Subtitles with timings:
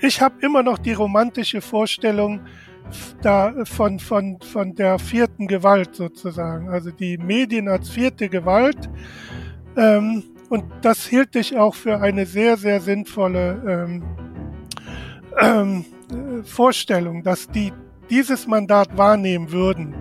[0.00, 2.40] Ich habe immer noch die romantische Vorstellung
[3.22, 8.88] da von, von, von der vierten Gewalt sozusagen, also die Medien als vierte Gewalt.
[9.76, 14.02] Ähm, und das hielt ich auch für eine sehr, sehr sinnvolle ähm,
[15.40, 15.84] ähm,
[16.44, 17.72] Vorstellung, dass die
[18.08, 19.94] dieses Mandat wahrnehmen würden.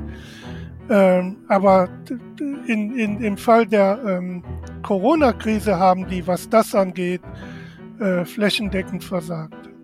[0.88, 1.90] Ähm, aber
[2.68, 4.44] in, in, im Fall der ähm,
[4.84, 7.22] Corona-Krise haben die, was das angeht,
[8.00, 9.75] äh, flächendeckend versagt.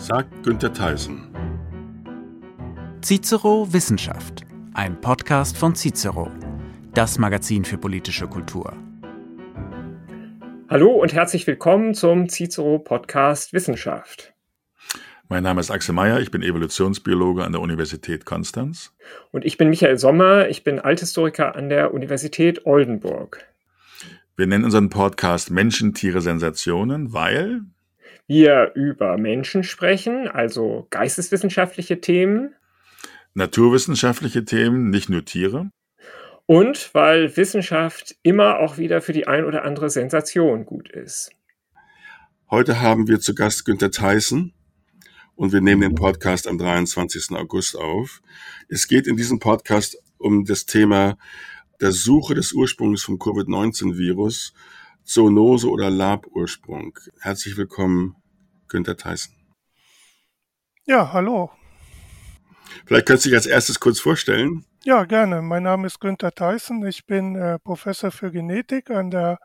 [0.00, 1.28] Sagt Günther Theisen.
[3.02, 6.30] Cicero Wissenschaft, ein Podcast von Cicero,
[6.94, 8.74] das Magazin für politische Kultur.
[10.70, 14.32] Hallo und herzlich willkommen zum Cicero Podcast Wissenschaft.
[15.28, 18.94] Mein Name ist Axel Meyer, ich bin Evolutionsbiologe an der Universität Konstanz.
[19.32, 23.46] Und ich bin Michael Sommer, ich bin Althistoriker an der Universität Oldenburg.
[24.34, 27.66] Wir nennen unseren Podcast Menschen, Tiere, Sensationen, weil
[28.30, 32.54] wir über Menschen sprechen, also geisteswissenschaftliche Themen,
[33.34, 35.72] naturwissenschaftliche Themen, nicht nur Tiere.
[36.46, 41.32] Und weil Wissenschaft immer auch wieder für die ein oder andere Sensation gut ist.
[42.48, 44.54] Heute haben wir zu Gast Günter Theissen
[45.34, 47.36] und wir nehmen den Podcast am 23.
[47.36, 48.22] August auf.
[48.68, 51.18] Es geht in diesem Podcast um das Thema
[51.80, 54.54] der Suche des Ursprungs vom Covid-19-Virus,
[55.02, 56.96] Zoonose oder Labursprung.
[57.18, 58.14] Herzlich willkommen,
[58.70, 59.34] Günther Theissen.
[60.86, 61.50] Ja, hallo.
[62.86, 64.64] Vielleicht könntest du dich als erstes kurz vorstellen.
[64.84, 65.42] Ja, gerne.
[65.42, 66.86] Mein Name ist Günther Theissen.
[66.86, 69.38] Ich bin äh, Professor für Genetik an der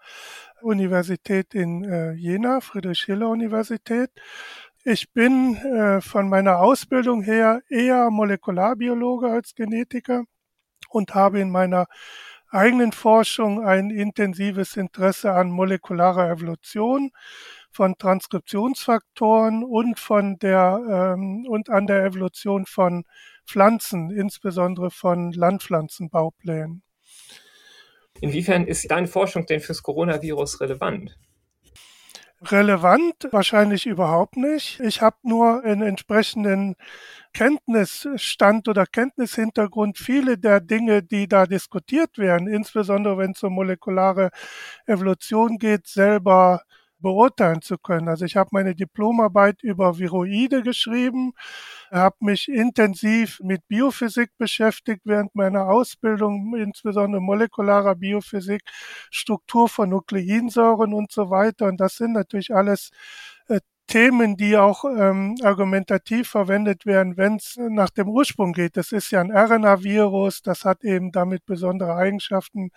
[0.62, 4.12] Universität in äh, Jena, Friedrich-Schiller-Universität.
[4.84, 10.24] Ich bin äh, von meiner Ausbildung her eher Molekularbiologe als Genetiker
[10.90, 11.88] und habe in meiner
[12.50, 17.12] eigenen Forschung ein intensives Interesse an molekularer Evolution
[17.76, 23.04] von Transkriptionsfaktoren und von der ähm, und an der Evolution von
[23.46, 26.82] Pflanzen, insbesondere von Landpflanzenbauplänen.
[28.22, 31.18] Inwiefern ist deine Forschung denn fürs Coronavirus relevant?
[32.52, 33.28] relevant?
[33.32, 34.80] Wahrscheinlich überhaupt nicht.
[34.80, 36.76] Ich habe nur einen entsprechenden
[37.34, 39.98] Kenntnisstand oder Kenntnishintergrund.
[39.98, 44.32] Viele der Dinge, die da diskutiert werden, insbesondere wenn es um molekulare
[44.86, 46.64] Evolution geht, selber
[47.00, 48.08] beurteilen zu können.
[48.10, 51.34] Also ich habe meine Diplomarbeit über Viroide geschrieben,
[51.92, 58.62] habe mich intensiv mit Biophysik beschäftigt während meiner Ausbildung, insbesondere molekularer Biophysik,
[59.12, 61.68] Struktur von Nukleinsäuren und so weiter.
[61.68, 62.92] Und das sind natürlich alles
[63.88, 68.78] Themen, die auch ähm, argumentativ verwendet werden, wenn es nach dem Ursprung geht.
[68.78, 72.72] Das ist ja ein RNA-Virus, das hat eben damit besondere Eigenschaften,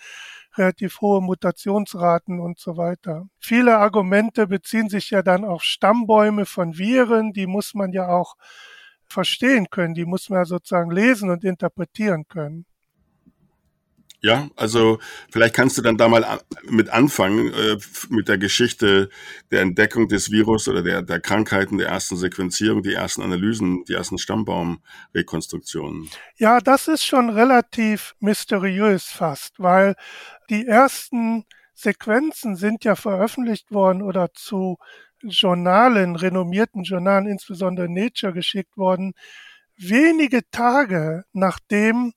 [0.57, 3.27] relativ hohe Mutationsraten und so weiter.
[3.41, 8.37] Viele Argumente beziehen sich ja dann auf Stammbäume von Viren, die muss man ja auch
[9.07, 12.67] verstehen können, die muss man ja sozusagen lesen und interpretieren können.
[14.21, 14.99] Ja, also
[15.31, 17.77] vielleicht kannst du dann da mal mit anfangen, äh,
[18.09, 19.11] mit der Geschichte
[19.53, 23.93] der Entdeckung des Virus oder der, der Krankheiten, der ersten Sequenzierung, die ersten Analysen, die
[23.93, 26.11] ersten Stammbaumrekonstruktionen.
[26.37, 29.95] Ja, das ist schon relativ mysteriös fast, weil
[30.51, 34.79] die ersten Sequenzen sind ja veröffentlicht worden oder zu
[35.23, 39.13] Journalen, renommierten Journalen, insbesondere Nature geschickt worden,
[39.77, 42.15] wenige Tage nachdem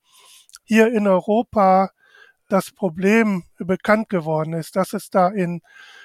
[0.64, 1.92] hier in Europa
[2.48, 5.62] das Problem bekannt geworden ist, dass es da in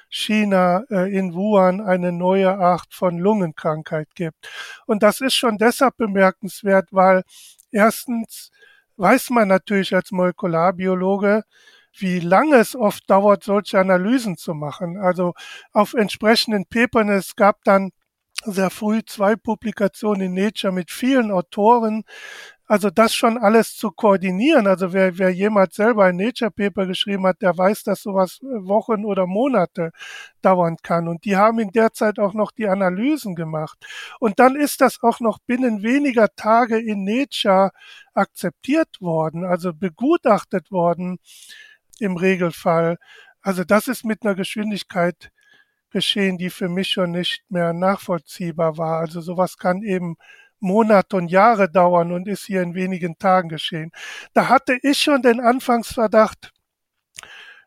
[0.09, 4.49] China, äh, in Wuhan eine neue Art von Lungenkrankheit gibt.
[4.87, 7.23] Und das ist schon deshalb bemerkenswert, weil
[7.73, 8.51] erstens
[8.97, 11.43] weiß man natürlich als Molekularbiologe,
[11.99, 14.99] wie lange es oft dauert, solche Analysen zu machen.
[14.99, 15.35] Also
[15.73, 17.91] auf entsprechenden Papern, es gab dann
[18.45, 22.05] sehr früh zwei Publikationen in Nature mit vielen Autoren,
[22.67, 27.27] also das schon alles zu koordinieren, also wer, wer jemals selber ein Nature Paper geschrieben
[27.27, 29.93] hat, der weiß, dass sowas äh, Wochen oder Monate
[30.43, 31.07] dauern kann.
[31.07, 33.79] Und die haben in der Zeit auch noch die Analysen gemacht.
[34.19, 37.71] Und dann ist das auch noch binnen weniger Tage in Nature
[38.15, 41.19] akzeptiert worden, also begutachtet worden
[42.01, 42.99] im Regelfall.
[43.43, 45.31] Also das ist mit einer Geschwindigkeit
[45.91, 48.99] geschehen, die für mich schon nicht mehr nachvollziehbar war.
[48.99, 50.17] Also sowas kann eben
[50.61, 53.93] Monate und Jahre dauern und ist hier in wenigen Tagen geschehen.
[54.35, 56.53] Da hatte ich schon den Anfangsverdacht,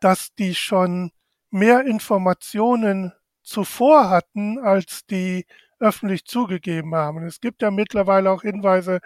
[0.00, 1.12] dass die schon
[1.50, 5.46] mehr Informationen zuvor hatten, als die
[5.78, 7.24] öffentlich zugegeben haben.
[7.24, 9.00] Es gibt ja mittlerweile auch Hinweise,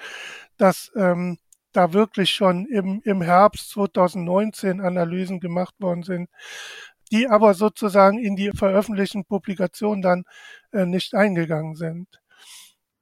[0.57, 1.39] dass ähm,
[1.73, 6.31] da wirklich schon im, im Herbst 2019 Analysen gemacht worden sind,
[7.13, 10.25] die aber sozusagen in die veröffentlichten Publikationen dann
[10.73, 12.21] äh, nicht eingegangen sind.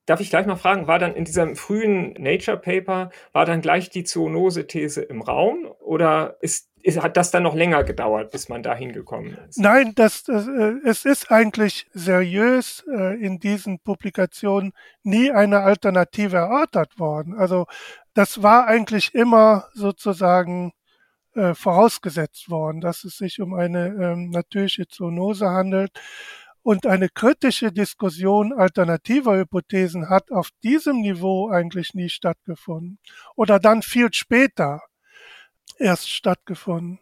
[0.06, 3.88] Darf ich gleich mal fragen, war dann in diesem frühen Nature Paper, war dann gleich
[3.88, 8.64] die Zoonose-These im Raum oder ist, ist, hat das dann noch länger gedauert, bis man
[8.64, 9.58] da hingekommen ist?
[9.58, 14.72] Nein, das, das, äh, es ist eigentlich seriös äh, in diesen Publikationen
[15.04, 17.34] nie eine Alternative erörtert worden.
[17.38, 17.66] Also
[18.14, 20.72] das war eigentlich immer sozusagen
[21.34, 25.93] äh, vorausgesetzt worden, dass es sich um eine ähm, natürliche Zoonose handelt.
[26.62, 32.99] Und eine kritische Diskussion alternativer Hypothesen hat auf diesem Niveau eigentlich nie stattgefunden.
[33.35, 34.81] Oder dann viel später
[35.79, 37.00] erst stattgefunden.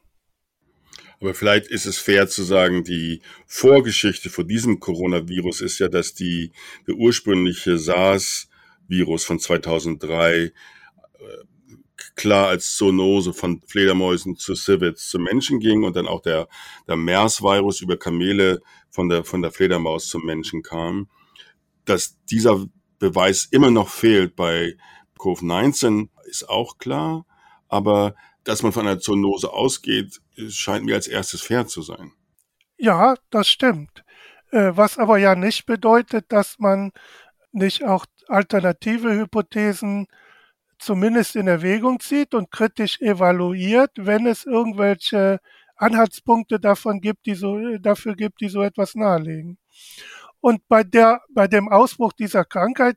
[1.21, 6.15] Aber vielleicht ist es fair zu sagen, die Vorgeschichte vor diesem Coronavirus ist ja, dass
[6.15, 6.53] die,
[6.87, 10.53] der ursprüngliche SARS-Virus von 2003
[12.17, 16.49] klar als Zoonose von Fledermäusen zu Civets zu Menschen ging und dann auch der,
[16.87, 18.61] der MERS-Virus über Kamele
[18.91, 21.09] von der, von der Fledermaus zum Menschen kam.
[21.85, 22.67] Dass dieser
[22.99, 24.77] Beweis immer noch fehlt bei
[25.19, 27.27] Covid-19 ist auch klar,
[27.69, 28.15] aber
[28.45, 32.13] dass man von einer Zoonose ausgeht, scheint mir als erstes fair zu sein.
[32.79, 34.05] Ja, das stimmt.
[34.51, 36.93] Äh, was aber ja nicht bedeutet, dass man
[37.53, 40.07] nicht auch alternative Hypothesen
[40.81, 45.41] zumindest in Erwägung zieht und kritisch evaluiert, wenn es irgendwelche
[45.77, 49.59] Anhaltspunkte davon gibt, die so, dafür gibt, die so etwas nahelegen.
[50.41, 52.97] Und bei der, bei dem Ausbruch dieser Krankheit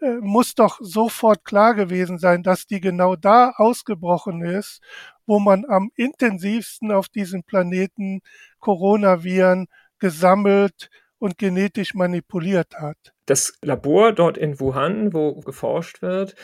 [0.00, 4.80] äh, muss doch sofort klar gewesen sein, dass die genau da ausgebrochen ist,
[5.26, 8.20] wo man am intensivsten auf diesem Planeten
[8.60, 16.34] Coronaviren gesammelt und genetisch manipuliert hat das Labor dort in Wuhan, wo geforscht wird.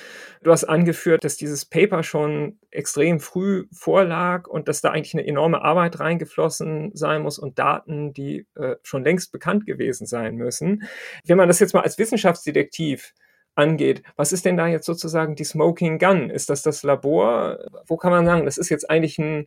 [0.43, 5.27] Du hast angeführt, dass dieses Paper schon extrem früh vorlag und dass da eigentlich eine
[5.27, 10.83] enorme Arbeit reingeflossen sein muss und Daten, die äh, schon längst bekannt gewesen sein müssen.
[11.25, 13.15] Wenn man das jetzt mal als Wissenschaftsdetektiv
[13.55, 16.29] angeht, was ist denn da jetzt sozusagen die Smoking Gun?
[16.29, 17.59] Ist das das Labor?
[17.87, 19.47] Wo kann man sagen, das ist jetzt eigentlich ein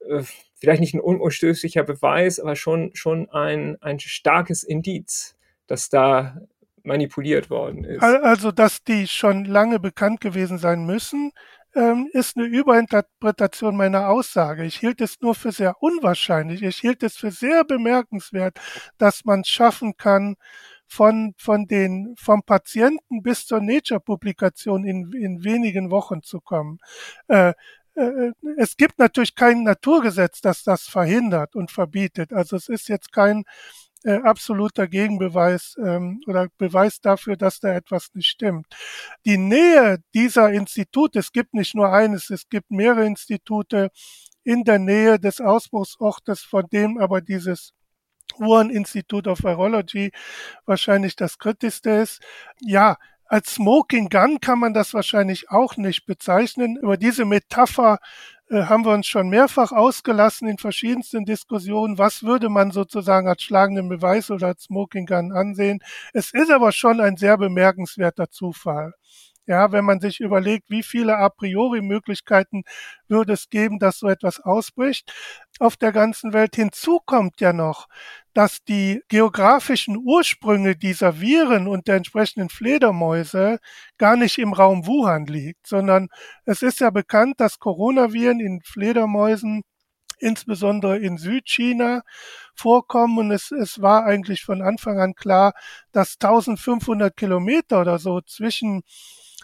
[0.00, 0.22] äh,
[0.58, 6.40] vielleicht nicht ein unumstößlicher Beweis, aber schon, schon ein, ein starkes Indiz, dass da
[6.82, 8.02] manipuliert worden ist.
[8.02, 11.32] Also, dass die schon lange bekannt gewesen sein müssen,
[11.74, 14.64] ähm, ist eine Überinterpretation meiner Aussage.
[14.64, 16.62] Ich hielt es nur für sehr unwahrscheinlich.
[16.62, 18.58] Ich hielt es für sehr bemerkenswert,
[18.96, 20.36] dass man schaffen kann,
[20.88, 26.78] von, von den, vom Patienten bis zur Nature-Publikation in, in wenigen Wochen zu kommen.
[27.28, 27.52] Äh,
[28.56, 32.32] es gibt natürlich kein Naturgesetz, das das verhindert und verbietet.
[32.32, 33.44] Also es ist jetzt kein
[34.04, 38.66] äh, absoluter Gegenbeweis ähm, oder Beweis dafür, dass da etwas nicht stimmt.
[39.24, 43.90] Die Nähe dieser Institute, es gibt nicht nur eines, es gibt mehrere Institute
[44.44, 47.72] in der Nähe des Ausbruchsortes, von dem aber dieses
[48.36, 50.12] Wuhan Institute of Virology
[50.64, 52.22] wahrscheinlich das kritischste ist.
[52.60, 52.96] Ja,
[53.28, 56.76] als Smoking Gun kann man das wahrscheinlich auch nicht bezeichnen.
[56.76, 57.98] Über diese Metapher
[58.48, 61.98] äh, haben wir uns schon mehrfach ausgelassen in verschiedensten Diskussionen.
[61.98, 65.80] Was würde man sozusagen als schlagenden Beweis oder als Smoking Gun ansehen?
[66.14, 68.94] Es ist aber schon ein sehr bemerkenswerter Zufall.
[69.46, 72.64] Ja, wenn man sich überlegt, wie viele a priori Möglichkeiten
[73.08, 75.10] würde es geben, dass so etwas ausbricht
[75.58, 76.54] auf der ganzen Welt.
[76.54, 77.88] Hinzu kommt ja noch,
[78.38, 83.58] dass die geografischen Ursprünge dieser Viren und der entsprechenden Fledermäuse
[83.98, 86.06] gar nicht im Raum Wuhan liegt, sondern
[86.44, 89.62] es ist ja bekannt, dass Coronaviren in Fledermäusen
[90.20, 92.02] insbesondere in Südchina
[92.54, 93.18] vorkommen.
[93.18, 95.52] Und es, es war eigentlich von Anfang an klar,
[95.90, 98.82] dass 1500 Kilometer oder so zwischen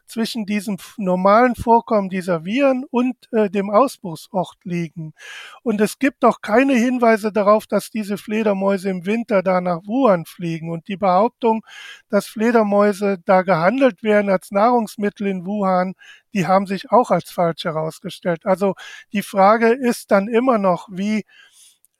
[0.07, 5.15] zwischen diesem normalen Vorkommen dieser Viren und äh, dem Ausbruchsort liegen.
[5.63, 10.25] Und es gibt auch keine Hinweise darauf, dass diese Fledermäuse im Winter da nach Wuhan
[10.25, 10.71] fliegen.
[10.71, 11.65] Und die Behauptung,
[12.09, 15.95] dass Fledermäuse da gehandelt werden als Nahrungsmittel in Wuhan,
[16.35, 18.45] die haben sich auch als falsch herausgestellt.
[18.45, 18.75] Also
[19.13, 21.25] die Frage ist dann immer noch, wie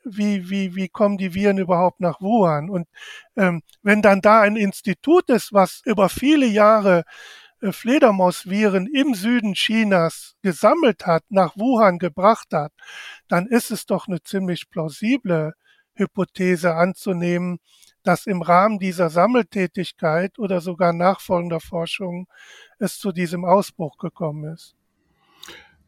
[0.05, 2.71] wie, wie, wie kommen die Viren überhaupt nach Wuhan?
[2.71, 2.87] Und
[3.37, 7.05] ähm, wenn dann da ein Institut ist, was über viele Jahre
[7.73, 12.73] Fledermausviren im Süden Chinas gesammelt hat, nach Wuhan gebracht hat,
[13.29, 15.55] dann ist es doch eine ziemlich plausible
[15.95, 17.59] Hypothese anzunehmen,
[18.03, 22.29] dass im Rahmen dieser Sammeltätigkeit oder sogar nachfolgender Forschung
[22.79, 24.75] es zu diesem Ausbruch gekommen ist.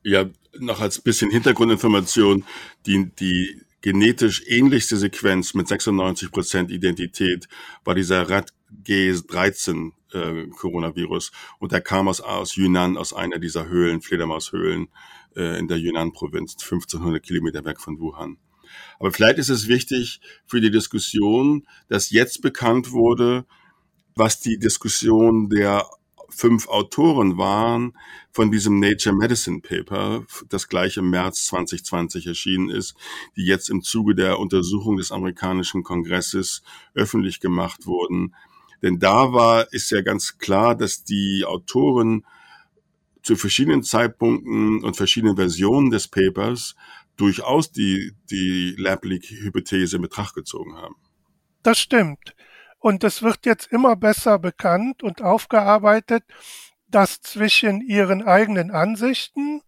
[0.03, 0.25] Ja,
[0.59, 2.45] noch als bisschen Hintergrundinformation,
[2.87, 7.47] die, die genetisch ähnlichste Sequenz mit 96 Prozent Identität
[7.85, 8.53] war dieser Rat
[8.85, 14.89] G13 äh, Coronavirus und der kam aus, aus Yunnan, aus einer dieser Höhlen, Fledermaushöhlen
[15.37, 18.39] äh, in der Yunnan-Provinz, 1500 Kilometer weg von Wuhan.
[18.99, 23.47] Aber vielleicht ist es wichtig für die Diskussion, dass jetzt bekannt wurde,
[24.17, 25.89] was die Diskussion der
[26.29, 27.97] fünf Autoren waren
[28.31, 32.95] von diesem Nature Medicine Paper, das gleich im März 2020 erschienen ist,
[33.37, 36.63] die jetzt im Zuge der Untersuchung des amerikanischen Kongresses
[36.95, 38.35] öffentlich gemacht wurden.
[38.83, 42.25] Denn da war, ist ja ganz klar, dass die Autoren
[43.23, 46.77] zu verschiedenen Zeitpunkten und verschiedenen Versionen des Papers
[47.17, 50.95] durchaus die, die Lab-Leak-Hypothese in Betracht gezogen haben.
[51.63, 52.37] Das stimmt.
[52.87, 56.23] Und es wird jetzt immer besser bekannt und aufgearbeitet,
[56.87, 59.61] dass zwischen ihren eigenen Ansichten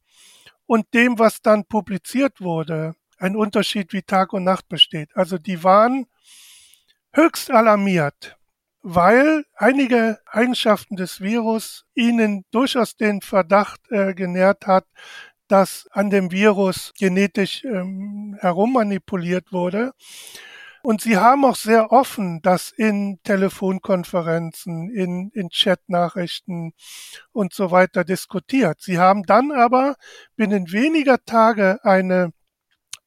[0.66, 5.16] und dem, was dann publiziert wurde, ein Unterschied wie Tag und Nacht besteht.
[5.16, 6.06] Also die waren
[7.12, 8.37] höchst alarmiert,
[8.82, 14.87] weil einige Eigenschaften des Virus ihnen durchaus den Verdacht äh, genährt hat,
[15.48, 19.92] dass an dem Virus genetisch ähm, herummanipuliert wurde.
[20.82, 26.73] Und sie haben auch sehr offen das in Telefonkonferenzen, in, in Chatnachrichten
[27.32, 28.80] und so weiter diskutiert.
[28.80, 29.97] Sie haben dann aber
[30.37, 32.32] binnen weniger Tage eine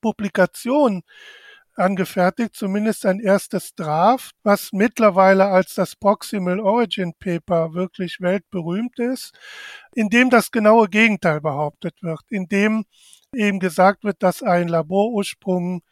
[0.02, 1.04] Publikation
[1.76, 9.34] angefertigt, zumindest ein erstes Draft, was mittlerweile als das Proximal Origin Paper wirklich weltberühmt ist,
[9.94, 12.86] in dem das genaue Gegenteil behauptet wird, in dem
[13.34, 15.84] eben gesagt wird, dass ein Laborursprung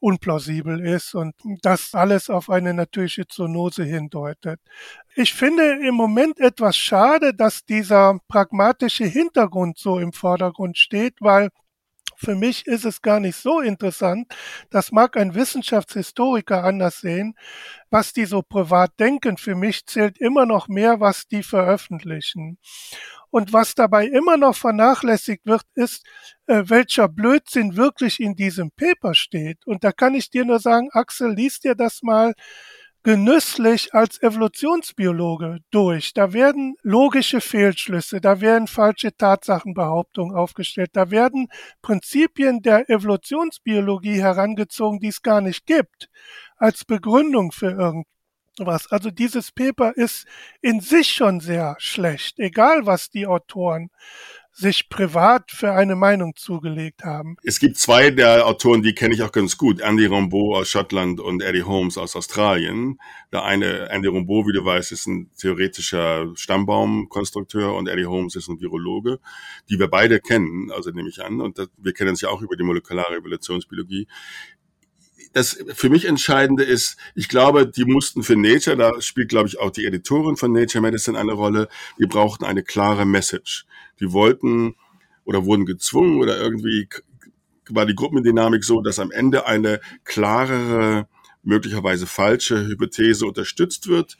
[0.00, 4.60] unplausibel ist und das alles auf eine natürliche Zoonose hindeutet.
[5.14, 11.48] Ich finde im Moment etwas schade, dass dieser pragmatische Hintergrund so im Vordergrund steht, weil
[12.16, 14.32] für mich ist es gar nicht so interessant.
[14.70, 17.34] Das mag ein Wissenschaftshistoriker anders sehen.
[17.90, 22.58] Was die so privat denken, für mich zählt immer noch mehr, was die veröffentlichen.
[23.34, 26.06] Und was dabei immer noch vernachlässigt wird, ist,
[26.46, 29.66] äh, welcher Blödsinn wirklich in diesem Paper steht.
[29.66, 32.34] Und da kann ich dir nur sagen, Axel, liest dir das mal
[33.02, 36.14] genüsslich als Evolutionsbiologe durch.
[36.14, 41.48] Da werden logische Fehlschlüsse, da werden falsche Tatsachenbehauptungen aufgestellt, da werden
[41.82, 46.08] Prinzipien der Evolutionsbiologie herangezogen, die es gar nicht gibt,
[46.56, 48.13] als Begründung für irgendwas.
[48.60, 50.26] Also dieses Paper ist
[50.60, 53.90] in sich schon sehr schlecht, egal was die Autoren
[54.56, 57.36] sich privat für eine Meinung zugelegt haben.
[57.42, 59.80] Es gibt zwei der Autoren, die kenne ich auch ganz gut.
[59.80, 63.00] Andy Rambeau aus Schottland und Eddie Holmes aus Australien.
[63.32, 68.48] Der eine, Andy Rambeau, wie du weißt, ist ein theoretischer Stammbaumkonstrukteur und Eddie Holmes ist
[68.48, 69.18] ein Virologe,
[69.68, 71.40] die wir beide kennen, also nehme ich an.
[71.40, 74.06] Und das, wir kennen uns ja auch über die molekulare Evolutionsbiologie
[75.34, 79.58] das für mich Entscheidende ist, ich glaube, die mussten für Nature, da spielt, glaube ich,
[79.58, 83.66] auch die Editorin von Nature Medicine eine Rolle, die brauchten eine klare Message.
[84.00, 84.76] Die wollten
[85.24, 86.88] oder wurden gezwungen oder irgendwie
[87.68, 91.08] war die Gruppendynamik so, dass am Ende eine klarere,
[91.42, 94.16] möglicherweise falsche Hypothese unterstützt wird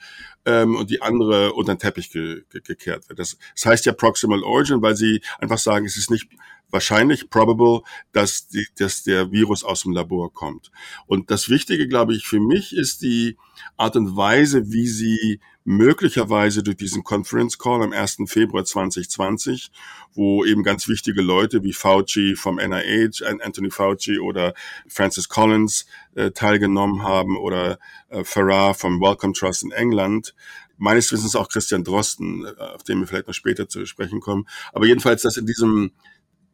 [0.46, 3.18] ähm, und die andere unter den Teppich ge ge gekehrt wird.
[3.18, 6.28] Das, das heißt ja Proximal Origin, weil sie einfach sagen, es ist nicht
[6.70, 7.82] wahrscheinlich probable,
[8.12, 10.70] dass, die, dass der Virus aus dem Labor kommt.
[11.06, 13.36] Und das Wichtige, glaube ich, für mich ist die
[13.76, 18.18] Art und Weise, wie sie möglicherweise durch diesen Conference Call am 1.
[18.26, 19.70] Februar 2020,
[20.14, 24.52] wo eben ganz wichtige Leute wie Fauci vom NIH, Anthony Fauci oder
[24.86, 25.86] Francis Collins
[26.16, 27.78] äh, teilgenommen haben oder
[28.10, 30.33] äh, Farrar vom Wellcome Trust in England,
[30.76, 34.46] meines Wissens auch Christian Drosten, äh, auf den wir vielleicht noch später zu sprechen kommen.
[34.72, 35.92] Aber jedenfalls, dass in diesem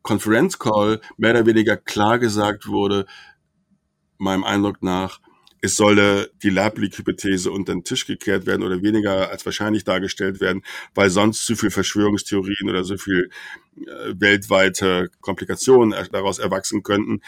[0.02, 3.06] Conference Call mehr oder weniger klar gesagt wurde,
[4.18, 5.20] meinem Eindruck nach,
[5.62, 10.62] es solle die Lab-Leak-Hypothese unter den Tisch gekehrt werden oder weniger als wahrscheinlich dargestellt werden,
[10.94, 13.30] weil sonst zu viel Verschwörungstheorien oder so viel
[13.76, 17.20] äh, weltweite Komplikationen daraus erwachsen könnten,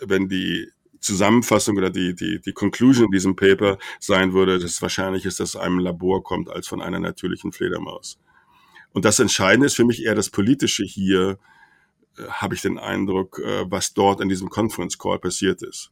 [0.00, 0.70] wenn die
[1.02, 5.40] Zusammenfassung oder die, die, die Conclusion in diesem Paper sein würde, dass es wahrscheinlich ist,
[5.40, 8.18] dass es einem Labor kommt als von einer natürlichen Fledermaus.
[8.92, 11.38] Und das Entscheidende ist für mich eher das Politische hier,
[12.28, 15.90] habe ich den Eindruck, äh, was dort in diesem Conference Call passiert ist.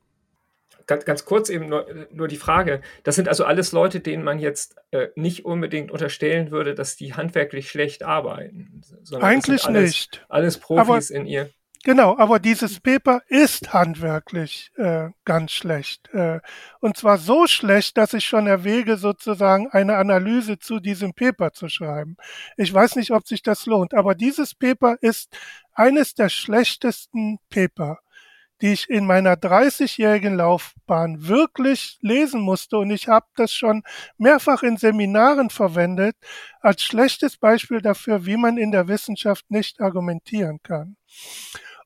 [0.87, 2.81] Ganz, ganz kurz eben nur, nur, die Frage.
[3.05, 7.15] Das sind also alles Leute, denen man jetzt äh, nicht unbedingt unterstellen würde, dass die
[7.15, 8.83] handwerklich schlecht arbeiten.
[9.21, 10.27] Eigentlich alles, nicht.
[10.29, 11.51] Alles Profis Aber in ihr.
[11.83, 16.13] Genau, aber dieses Paper ist handwerklich äh, ganz schlecht.
[16.13, 16.41] Äh,
[16.81, 21.71] und zwar so schlecht, dass ich schon erwäge, sozusagen eine Analyse zu diesem Paper zu
[21.71, 22.19] schreiben.
[22.59, 25.35] Ich weiß nicht, ob sich das lohnt, aber dieses Paper ist
[25.73, 27.99] eines der schlechtesten Paper,
[28.61, 32.77] die ich in meiner 30-jährigen Laufbahn wirklich lesen musste.
[32.77, 33.85] Und ich habe das schon
[34.19, 36.15] mehrfach in Seminaren verwendet
[36.61, 40.97] als schlechtes Beispiel dafür, wie man in der Wissenschaft nicht argumentieren kann.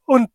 [0.05, 0.31] Und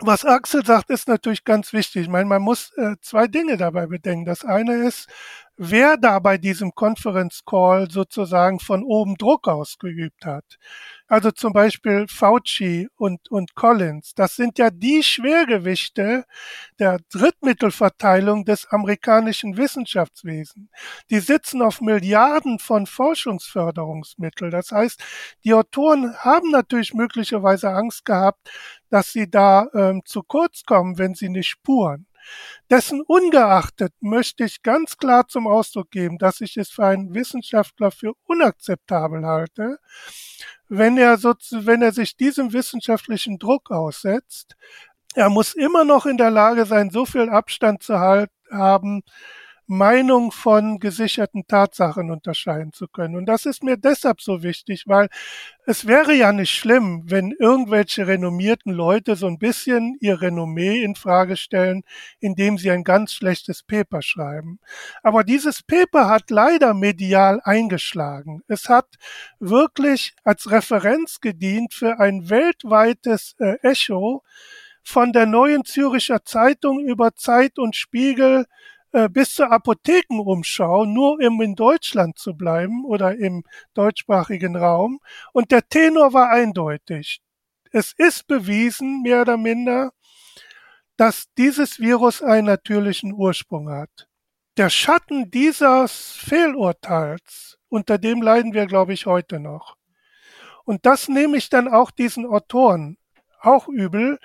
[0.00, 2.02] was Axel sagt, ist natürlich ganz wichtig.
[2.02, 4.24] Ich meine, man muss äh, zwei Dinge dabei bedenken.
[4.24, 5.08] Das eine ist,
[5.56, 10.58] wer da bei diesem Conference Call sozusagen von oben Druck ausgeübt hat.
[11.06, 14.14] Also zum Beispiel Fauci und, und Collins.
[14.14, 16.24] Das sind ja die Schwergewichte
[16.78, 20.68] der Drittmittelverteilung des amerikanischen Wissenschaftswesens.
[21.10, 24.50] Die sitzen auf Milliarden von Forschungsförderungsmitteln.
[24.50, 25.00] Das heißt,
[25.44, 28.50] die Autoren haben natürlich möglicherweise Angst gehabt,
[28.94, 32.06] dass sie da ähm, zu kurz kommen, wenn sie nicht spuren.
[32.70, 37.90] Dessen ungeachtet möchte ich ganz klar zum Ausdruck geben, dass ich es für einen Wissenschaftler
[37.90, 39.80] für unakzeptabel halte,
[40.68, 44.54] wenn er, so, wenn er sich diesem wissenschaftlichen Druck aussetzt.
[45.16, 49.02] Er muss immer noch in der Lage sein, so viel Abstand zu halten, haben,
[49.66, 53.16] Meinung von gesicherten Tatsachen unterscheiden zu können.
[53.16, 55.08] Und das ist mir deshalb so wichtig, weil
[55.66, 60.94] es wäre ja nicht schlimm, wenn irgendwelche renommierten Leute so ein bisschen ihr Renommee in
[60.94, 61.82] Frage stellen,
[62.20, 64.60] indem sie ein ganz schlechtes Paper schreiben.
[65.02, 68.42] Aber dieses Paper hat leider medial eingeschlagen.
[68.48, 68.86] Es hat
[69.38, 74.22] wirklich als Referenz gedient für ein weltweites äh, Echo
[74.82, 78.44] von der neuen Züricher Zeitung über Zeit und Spiegel
[79.10, 83.42] bis zur Apothekenumschau, nur um in Deutschland zu bleiben oder im
[83.74, 85.00] deutschsprachigen Raum.
[85.32, 87.20] Und der Tenor war eindeutig.
[87.72, 89.92] Es ist bewiesen, mehr oder minder,
[90.96, 94.06] dass dieses Virus einen natürlichen Ursprung hat.
[94.56, 99.76] Der Schatten dieses Fehlurteils, unter dem leiden wir, glaube ich, heute noch.
[100.64, 102.96] Und das nehme ich dann auch diesen Autoren
[103.40, 104.18] auch übel,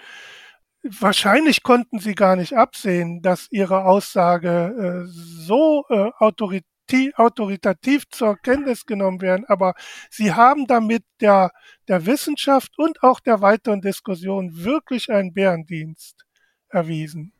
[0.84, 8.86] wahrscheinlich konnten sie gar nicht absehen, dass ihre Aussage äh, so äh, autoritativ zur Kenntnis
[8.86, 9.74] genommen werden, aber
[10.10, 11.52] sie haben damit der,
[11.88, 16.26] der Wissenschaft und auch der weiteren Diskussion wirklich einen Bärendienst
[16.70, 17.34] erwiesen.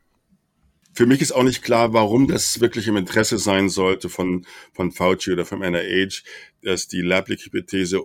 [0.92, 4.90] Für mich ist auch nicht klar, warum das wirklich im Interesse sein sollte von, von
[4.90, 6.24] Fauci oder vom NIH,
[6.62, 8.02] dass die Lab-Hypothese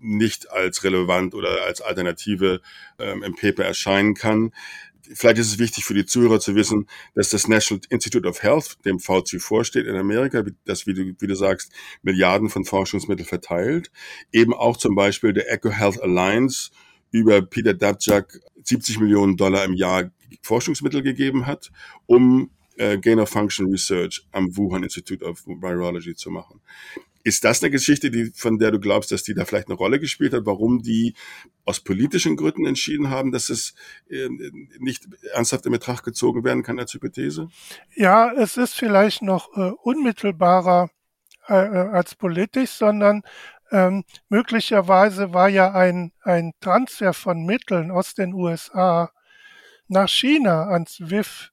[0.00, 2.60] nicht als relevant oder als Alternative
[2.98, 4.52] ähm, im Paper erscheinen kann.
[5.14, 8.84] Vielleicht ist es wichtig für die Zuhörer zu wissen, dass das National Institute of Health
[8.84, 13.90] dem VC vorsteht in Amerika, das, wie du, wie du sagst, Milliarden von Forschungsmitteln verteilt.
[14.32, 16.70] Eben auch zum Beispiel der Eco Health Alliance
[17.12, 20.10] über Peter Dabjak 70 Millionen Dollar im Jahr
[20.42, 21.70] Forschungsmittel gegeben hat,
[22.06, 26.60] um äh, Gain of Function Research am Wuhan Institute of Virology zu machen.
[27.26, 29.98] Ist das eine Geschichte, die, von der du glaubst, dass die da vielleicht eine Rolle
[29.98, 31.14] gespielt hat, warum die
[31.64, 33.74] aus politischen Gründen entschieden haben, dass es
[34.08, 34.28] äh,
[34.78, 37.48] nicht ernsthaft in Betracht gezogen werden kann als Hypothese?
[37.96, 40.88] Ja, es ist vielleicht noch äh, unmittelbarer
[41.48, 43.22] äh, äh als politisch, sondern
[43.72, 49.10] ähm, möglicherweise war ja ein, ein Transfer von Mitteln aus den USA
[49.88, 51.50] nach China ans WIF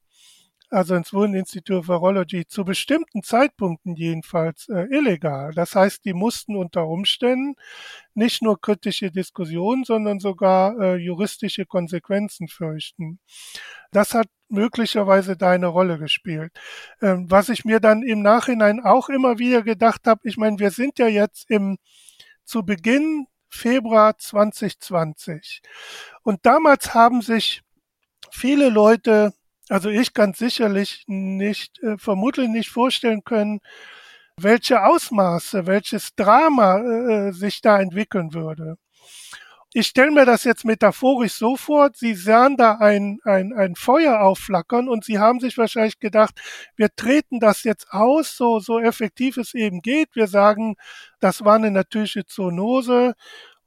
[0.73, 5.51] also ins of Virology, zu bestimmten Zeitpunkten jedenfalls äh, illegal.
[5.53, 7.55] Das heißt, die mussten unter Umständen
[8.15, 13.19] nicht nur kritische Diskussionen, sondern sogar äh, juristische Konsequenzen fürchten.
[13.91, 16.51] Das hat möglicherweise da eine Rolle gespielt.
[17.01, 20.71] Ähm, was ich mir dann im Nachhinein auch immer wieder gedacht habe, ich meine, wir
[20.71, 21.77] sind ja jetzt im
[22.45, 25.61] zu Beginn Februar 2020
[26.23, 27.61] und damals haben sich
[28.31, 29.33] viele Leute
[29.73, 33.59] also ich kann sicherlich nicht, äh, vermutlich nicht vorstellen können,
[34.37, 38.77] welche Ausmaße, welches Drama äh, sich da entwickeln würde.
[39.73, 44.21] Ich stelle mir das jetzt metaphorisch so vor, Sie sahen da ein, ein, ein Feuer
[44.21, 46.35] aufflackern und Sie haben sich wahrscheinlich gedacht,
[46.75, 50.09] wir treten das jetzt aus, so, so effektiv es eben geht.
[50.15, 50.75] Wir sagen,
[51.19, 53.15] das war eine natürliche Zoonose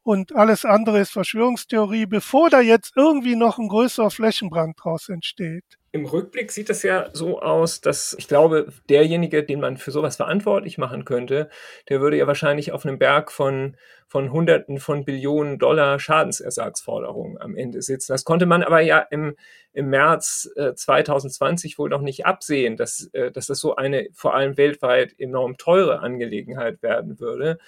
[0.06, 5.64] und alles andere ist Verschwörungstheorie, bevor da jetzt irgendwie noch ein größerer Flächenbrand draus entsteht.
[5.90, 10.14] Im Rückblick sieht es ja so aus, dass ich glaube, derjenige, den man für sowas
[10.14, 11.48] verantwortlich machen könnte,
[11.88, 17.56] der würde ja wahrscheinlich auf einem Berg von, von Hunderten von Billionen Dollar Schadensersatzforderungen am
[17.56, 18.12] Ende sitzen.
[18.12, 19.34] Das konnte man aber ja im,
[19.72, 24.34] im März äh, 2020 wohl noch nicht absehen, dass, äh, dass das so eine vor
[24.34, 27.58] allem weltweit enorm teure Angelegenheit werden würde.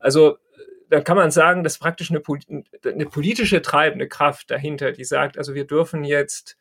[0.00, 0.38] Also
[0.90, 2.22] dann kann man sagen, dass praktisch eine,
[2.84, 6.56] eine politische treibende Kraft dahinter, die sagt, also wir dürfen jetzt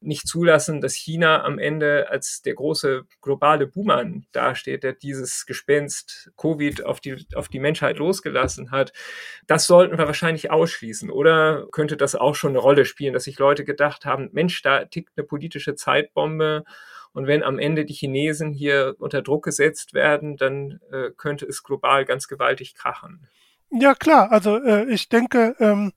[0.00, 6.30] nicht zulassen, dass China am Ende als der große globale Buhmann dasteht, der dieses Gespenst
[6.36, 8.92] Covid auf die, auf die Menschheit losgelassen hat.
[9.46, 11.10] Das sollten wir wahrscheinlich ausschließen.
[11.10, 14.84] Oder könnte das auch schon eine Rolle spielen, dass sich Leute gedacht haben, Mensch, da
[14.84, 16.64] tickt eine politische Zeitbombe.
[17.12, 21.64] Und wenn am Ende die Chinesen hier unter Druck gesetzt werden, dann äh, könnte es
[21.64, 23.26] global ganz gewaltig krachen.
[23.70, 25.92] Ja klar, also äh, ich denke, ähm,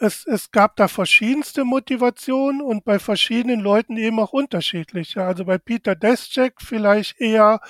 [0.00, 5.24] es, es gab da verschiedenste Motivationen und bei verschiedenen Leuten eben auch unterschiedliche.
[5.24, 7.60] Also bei Peter Deschek vielleicht eher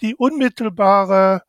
[0.00, 1.42] die unmittelbare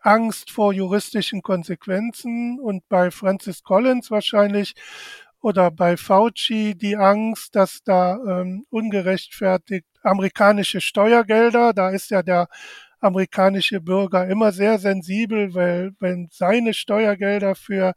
[0.00, 4.74] Angst vor juristischen Konsequenzen und bei Francis Collins wahrscheinlich
[5.40, 12.48] oder bei Fauci die Angst, dass da ähm, ungerechtfertigt amerikanische Steuergelder, da ist ja der
[13.02, 17.94] amerikanische Bürger immer sehr sensibel, weil wenn seine Steuergelder für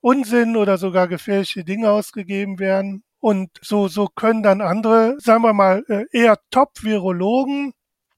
[0.00, 3.02] Unsinn oder sogar gefährliche Dinge ausgegeben werden.
[3.18, 7.72] Und so, so können dann andere, sagen wir mal, äh, eher Top-Virologen,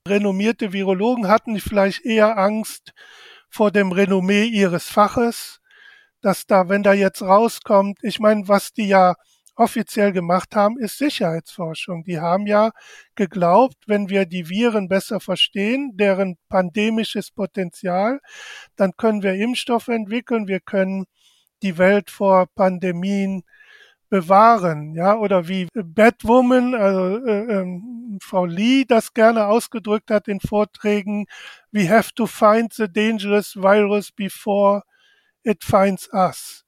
[0.07, 2.93] renommierte Virologen hatten vielleicht eher Angst
[3.49, 5.61] vor dem Renommee ihres Faches,
[6.21, 9.15] dass da, wenn da jetzt rauskommt, ich meine, was die ja
[9.59, 12.03] offiziell gemacht haben, ist Sicherheitsforschung.
[12.05, 12.71] Die haben ja
[13.15, 18.21] geglaubt, wenn wir die Viren besser verstehen, deren pandemisches Potenzial,
[18.77, 21.05] dann können wir Impfstoffe entwickeln, wir können
[21.61, 23.43] die Welt vor Pandemien
[24.09, 27.65] bewahren, ja, oder wie Batwoman, also äh, äh,
[28.21, 31.25] Frau Lee das gerne ausgedrückt hat in Vorträgen,
[31.71, 34.83] we have to find the dangerous virus before
[35.43, 36.65] it finds us.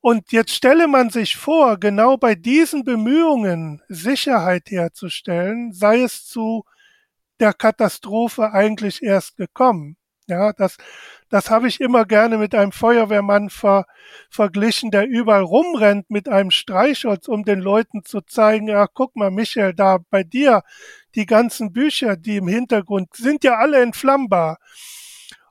[0.00, 6.64] Und jetzt stelle man sich vor, genau bei diesen Bemühungen, Sicherheit herzustellen, sei es zu
[7.38, 9.96] der Katastrophe eigentlich erst gekommen.
[10.26, 10.76] Ja, das,
[11.28, 13.84] das habe ich immer gerne mit einem Feuerwehrmann ver,
[14.30, 19.30] verglichen, der überall rumrennt mit einem Streichholz, um den Leuten zu zeigen, ja, guck mal,
[19.32, 20.62] Michael, da bei dir,
[21.16, 24.58] die ganzen Bücher, die im Hintergrund sind ja alle entflammbar.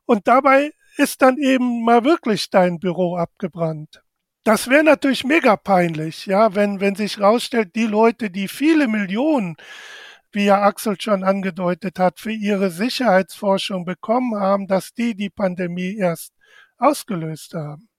[0.06, 4.02] Und dabei ist dann eben mal wirklich dein Büro abgebrannt.
[4.50, 9.58] Das wäre natürlich mega peinlich, ja, wenn, wenn sich rausstellt, die Leute, die viele Millionen
[10.32, 15.98] wie ja Axel schon angedeutet hat, für ihre Sicherheitsforschung bekommen haben, dass die die Pandemie
[16.00, 16.34] erst
[16.80, 17.90] ausgelöst haben.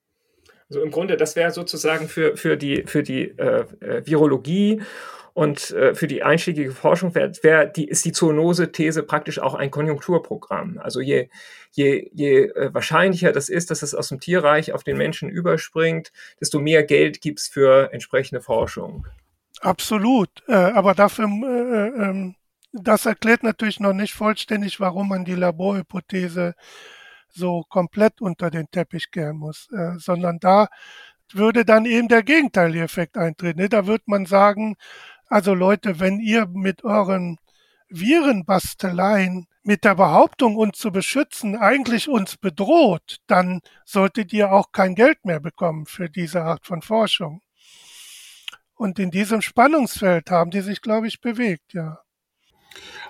[0.68, 4.82] Also im Grunde, das wäre sozusagen für, für die, für die äh, äh Virologie
[5.32, 9.70] und äh, für die einschlägige Forschung wär, wär die, ist die Zoonose-These praktisch auch ein
[9.70, 10.78] Konjunkturprogramm.
[10.82, 11.28] Also je,
[11.72, 16.12] je, je äh, wahrscheinlicher das ist, dass es aus dem Tierreich auf den Menschen überspringt,
[16.40, 19.06] desto mehr Geld gibt's für entsprechende Forschung.
[19.60, 20.30] Absolut.
[20.48, 22.32] Äh, aber dafür, äh, äh,
[22.72, 26.54] das erklärt natürlich noch nicht vollständig, warum man die Laborhypothese
[27.28, 30.66] so komplett unter den Teppich kehren muss, sondern da
[31.32, 33.60] würde dann eben der gegenteilige Effekt eintreten.
[33.60, 33.68] Ne?
[33.68, 34.76] Da würde man sagen,
[35.30, 37.38] also Leute, wenn ihr mit euren
[37.88, 44.94] Virenbasteleien mit der Behauptung, uns zu beschützen, eigentlich uns bedroht, dann solltet ihr auch kein
[44.94, 47.42] Geld mehr bekommen für diese Art von Forschung.
[48.74, 52.00] Und in diesem Spannungsfeld haben die sich, glaube ich, bewegt, ja.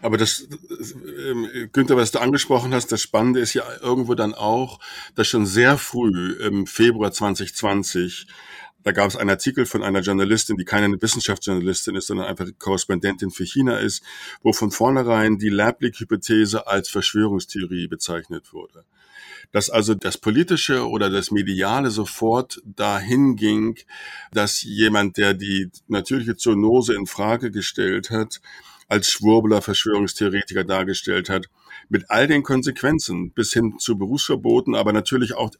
[0.02, 4.80] Aber das, äh, Günther, was du angesprochen hast, das Spannende ist ja irgendwo dann auch,
[5.14, 8.26] dass schon sehr früh im Februar 2020
[8.82, 13.30] da gab es einen Artikel von einer Journalistin, die keine Wissenschaftsjournalistin ist, sondern einfach Korrespondentin
[13.30, 14.02] für China ist,
[14.42, 18.84] wo von vornherein die Lablik-Hypothese als Verschwörungstheorie bezeichnet wurde.
[19.52, 23.78] Dass also das Politische oder das Mediale sofort dahin ging,
[24.32, 28.40] dass jemand, der die natürliche Zoonose in Frage gestellt hat,
[28.88, 31.46] als Schwurbler, Verschwörungstheoretiker dargestellt hat,
[31.88, 35.50] mit all den Konsequenzen bis hin zu Berufsverboten, aber natürlich auch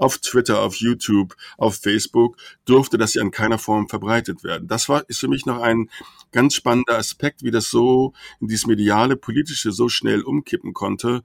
[0.00, 4.66] auf Twitter, auf YouTube, auf Facebook durfte das ja in keiner Form verbreitet werden.
[4.66, 5.90] Das war, ist für mich noch ein
[6.32, 11.22] ganz spannender Aspekt, wie das so in dieses mediale, politische so schnell umkippen konnte.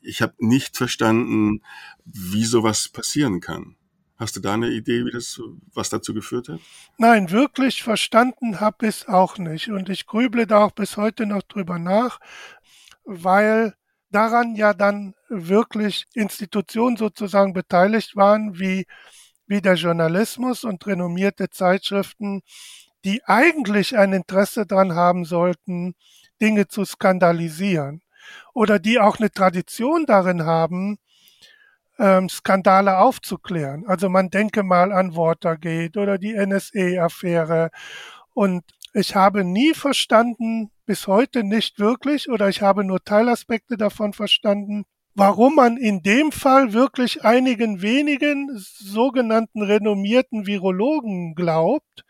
[0.00, 1.60] Ich habe nicht verstanden,
[2.04, 3.76] wie sowas passieren kann.
[4.16, 5.40] Hast du da eine Idee, wie das,
[5.74, 6.60] was dazu geführt hat?
[6.98, 9.70] Nein, wirklich verstanden habe ich es auch nicht.
[9.70, 12.20] Und ich grüble da auch bis heute noch drüber nach,
[13.04, 13.74] weil
[14.14, 18.86] daran ja dann wirklich Institutionen sozusagen beteiligt waren, wie,
[19.46, 22.42] wie der Journalismus und renommierte Zeitschriften,
[23.04, 25.94] die eigentlich ein Interesse daran haben sollten,
[26.40, 28.02] Dinge zu skandalisieren
[28.54, 30.98] oder die auch eine Tradition darin haben,
[31.98, 33.84] ähm, Skandale aufzuklären.
[33.86, 37.70] Also man denke mal an Watergate oder die NSA-Affäre.
[38.32, 44.12] Und ich habe nie verstanden, bis heute nicht wirklich, oder ich habe nur Teilaspekte davon
[44.12, 52.04] verstanden, warum man in dem Fall wirklich einigen wenigen sogenannten renommierten Virologen glaubt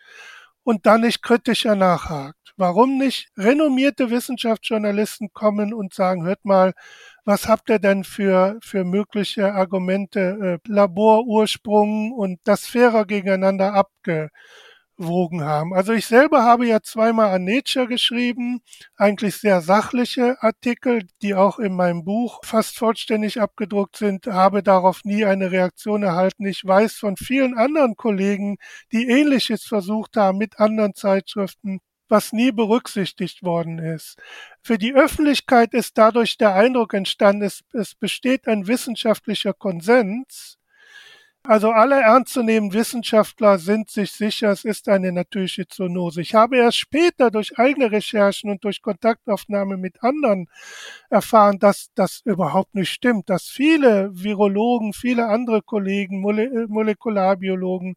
[0.63, 2.37] und dann nicht kritischer nachhakt.
[2.57, 6.75] Warum nicht renommierte Wissenschaftsjournalisten kommen und sagen, hört mal,
[7.25, 14.31] was habt ihr denn für, für mögliche Argumente, äh, Laborursprung und das fairer gegeneinander abge,
[14.97, 15.75] gewogen haben.
[15.75, 18.61] Also ich selber habe ja zweimal an Nature geschrieben,
[18.97, 25.05] eigentlich sehr sachliche Artikel, die auch in meinem Buch fast vollständig abgedruckt sind, habe darauf
[25.05, 26.47] nie eine Reaktion erhalten.
[26.47, 28.57] Ich weiß von vielen anderen Kollegen,
[28.93, 34.17] die ähnliches versucht haben mit anderen Zeitschriften, was nie berücksichtigt worden ist.
[34.63, 40.59] Für die Öffentlichkeit ist dadurch der Eindruck entstanden, es, es besteht ein wissenschaftlicher Konsens,
[41.47, 46.23] also alle ernstzunehmenden Wissenschaftler sind sich sicher, es ist eine natürliche Zoonose.
[46.23, 50.49] Ich habe erst später durch eigene Recherchen und durch Kontaktaufnahme mit anderen
[51.11, 57.97] erfahren, dass das überhaupt nicht stimmt, dass viele Virologen, viele andere Kollegen, Mole Molekularbiologen,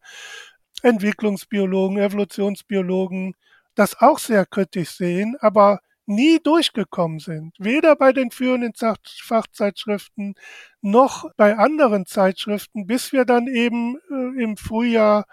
[0.82, 3.34] Entwicklungsbiologen, Evolutionsbiologen
[3.74, 7.54] das auch sehr kritisch sehen, aber nie durchgekommen sind.
[7.58, 8.72] Weder bei den führenden
[9.22, 10.34] Fachzeitschriften
[10.80, 15.26] noch bei anderen Zeitschriften, bis wir dann eben äh, im Frühjahr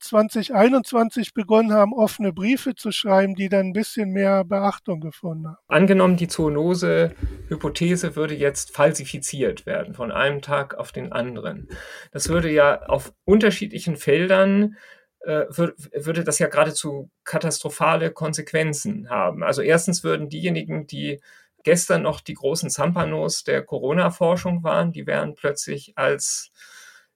[0.00, 5.56] 2021 begonnen haben, offene Briefe zu schreiben, die dann ein bisschen mehr Beachtung gefunden haben.
[5.66, 11.68] Angenommen, die Zoonose-Hypothese würde jetzt falsifiziert werden von einem Tag auf den anderen.
[12.12, 14.76] Das würde ja auf unterschiedlichen Feldern
[15.20, 19.42] würde das ja geradezu katastrophale Konsequenzen haben.
[19.42, 21.20] Also erstens würden diejenigen, die
[21.64, 26.50] gestern noch die großen Zampanos der Corona-Forschung waren, die wären plötzlich als,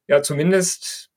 [0.08, 1.10] ja zumindest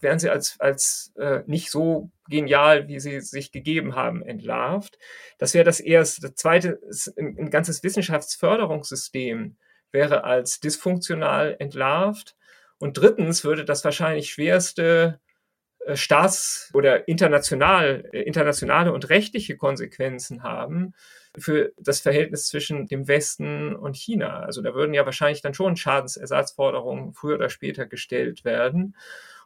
[0.00, 4.98] wären sie als, als äh, nicht so genial, wie sie sich gegeben haben, entlarvt.
[5.38, 6.22] Das wäre das erste.
[6.22, 6.80] Das zweite,
[7.16, 9.56] ein, ein ganzes Wissenschaftsförderungssystem
[9.92, 12.36] wäre als dysfunktional entlarvt.
[12.78, 15.21] Und drittens würde das wahrscheinlich schwerste äh,
[15.94, 20.94] staats- oder international, äh, internationale und rechtliche Konsequenzen haben
[21.36, 24.40] für das Verhältnis zwischen dem Westen und China.
[24.40, 28.96] Also da würden ja wahrscheinlich dann schon Schadensersatzforderungen früher oder später gestellt werden.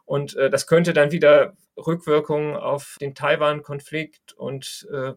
[0.05, 5.13] Und äh, das könnte dann wieder Rückwirkungen auf den Taiwan-Konflikt und äh,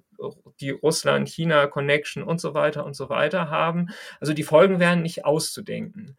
[0.61, 3.91] die Russland-China-Connection und so weiter und so weiter haben.
[4.19, 6.17] Also die Folgen wären nicht auszudenken.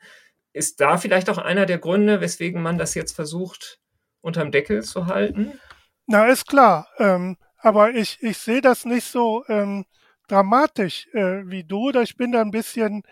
[0.54, 3.80] Ist da vielleicht auch einer der Gründe, weswegen man das jetzt versucht,
[4.22, 5.60] unterm Deckel zu halten?
[6.08, 6.88] Na, ist klar.
[6.98, 9.86] Ähm, aber ich, ich sehe das nicht so ähm,
[10.28, 11.90] dramatisch äh, wie du.
[11.90, 13.04] Oder ich bin da ein bisschen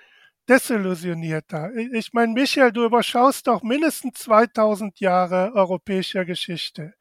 [0.49, 1.75] desillusionierter.
[1.93, 6.95] Ich meine, Michael, du überschaust doch mindestens 2000 Jahre europäischer Geschichte.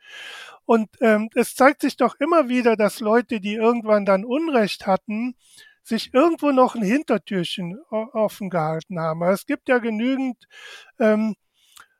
[0.66, 5.34] Und ähm, es zeigt sich doch immer wieder, dass Leute, die irgendwann dann Unrecht hatten,
[5.82, 9.22] sich irgendwo noch ein Hintertürchen offen gehalten haben.
[9.22, 10.46] Es gibt ja genügend
[10.98, 11.34] ähm,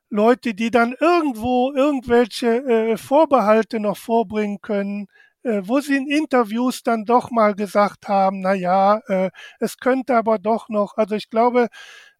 [0.09, 5.07] Leute, die dann irgendwo irgendwelche äh, Vorbehalte noch vorbringen können,
[5.43, 10.15] äh, wo sie in Interviews dann doch mal gesagt haben, na ja, äh, es könnte
[10.15, 11.69] aber doch noch, also ich glaube,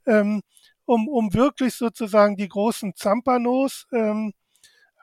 [0.06, 0.42] ähm,
[0.86, 4.34] um, um wirklich sozusagen die großen Zampanos ähm,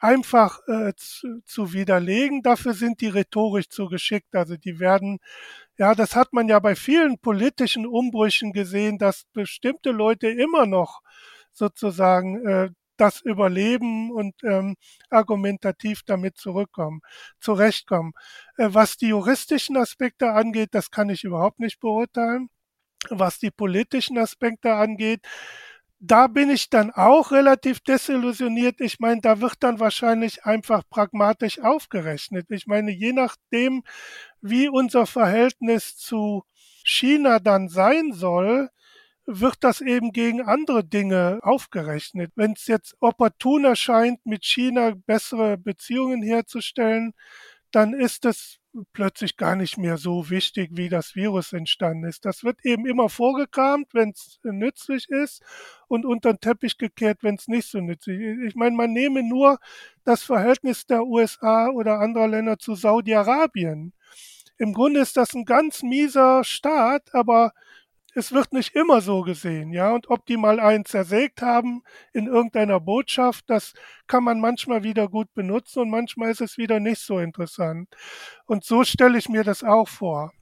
[0.01, 2.42] einfach äh, zu, zu widerlegen.
[2.42, 4.35] Dafür sind die rhetorisch zu geschickt.
[4.35, 5.18] Also die werden,
[5.79, 11.01] ja, das hat man ja bei vielen politischen Umbrüchen gesehen, dass bestimmte Leute immer noch
[11.57, 14.77] sozusagen äh, das überleben und ähm,
[15.11, 17.01] argumentativ damit zurückkommen,
[17.40, 18.12] zurechtkommen.
[18.57, 22.49] Äh, was die juristischen Aspekte angeht, das kann ich überhaupt nicht beurteilen.
[23.11, 25.21] Was die politischen Aspekte angeht,
[25.99, 28.81] da bin ich dann auch relativ desillusioniert.
[28.81, 32.47] Ich meine, da wird dann wahrscheinlich einfach pragmatisch aufgerechnet.
[32.51, 33.83] Ich meine, je nachdem,
[34.40, 36.45] wie unser Verhältnis zu
[36.85, 38.71] China dann sein soll,
[39.27, 42.33] wird das eben gegen andere Dinge aufgerechnet.
[42.37, 47.12] Wenn es jetzt opportun erscheint, mit China bessere Beziehungen herzustellen,
[47.73, 48.59] dann ist es
[48.93, 52.25] plötzlich gar nicht mehr so wichtig, wie das Virus entstanden ist.
[52.25, 55.43] Das wird eben immer vorgekramt, wenn es nützlich ist
[55.89, 58.49] und unter den Teppich gekehrt, wenn es nicht so nützlich ist.
[58.49, 59.59] Ich meine, man nehme nur
[60.05, 63.93] das Verhältnis der USA oder anderer Länder zu Saudi-Arabien.
[64.59, 67.53] Im Grunde ist das ein ganz mieser Staat, aber
[68.17, 69.93] es wird nicht immer so gesehen, ja.
[69.93, 71.83] Und ob die mal einen zersägt haben
[72.15, 73.75] in irgendeiner Botschaft, das
[74.07, 77.89] kann man manchmal wieder gut benutzen und manchmal ist es wieder nicht so interessant.
[78.47, 80.33] Und so stelle ich mir das auch vor.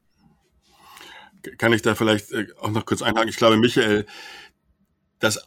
[1.59, 3.29] Kann ich da vielleicht äh, auch noch kurz einhaken?
[3.29, 4.07] Ich glaube, Michael,
[5.19, 5.45] das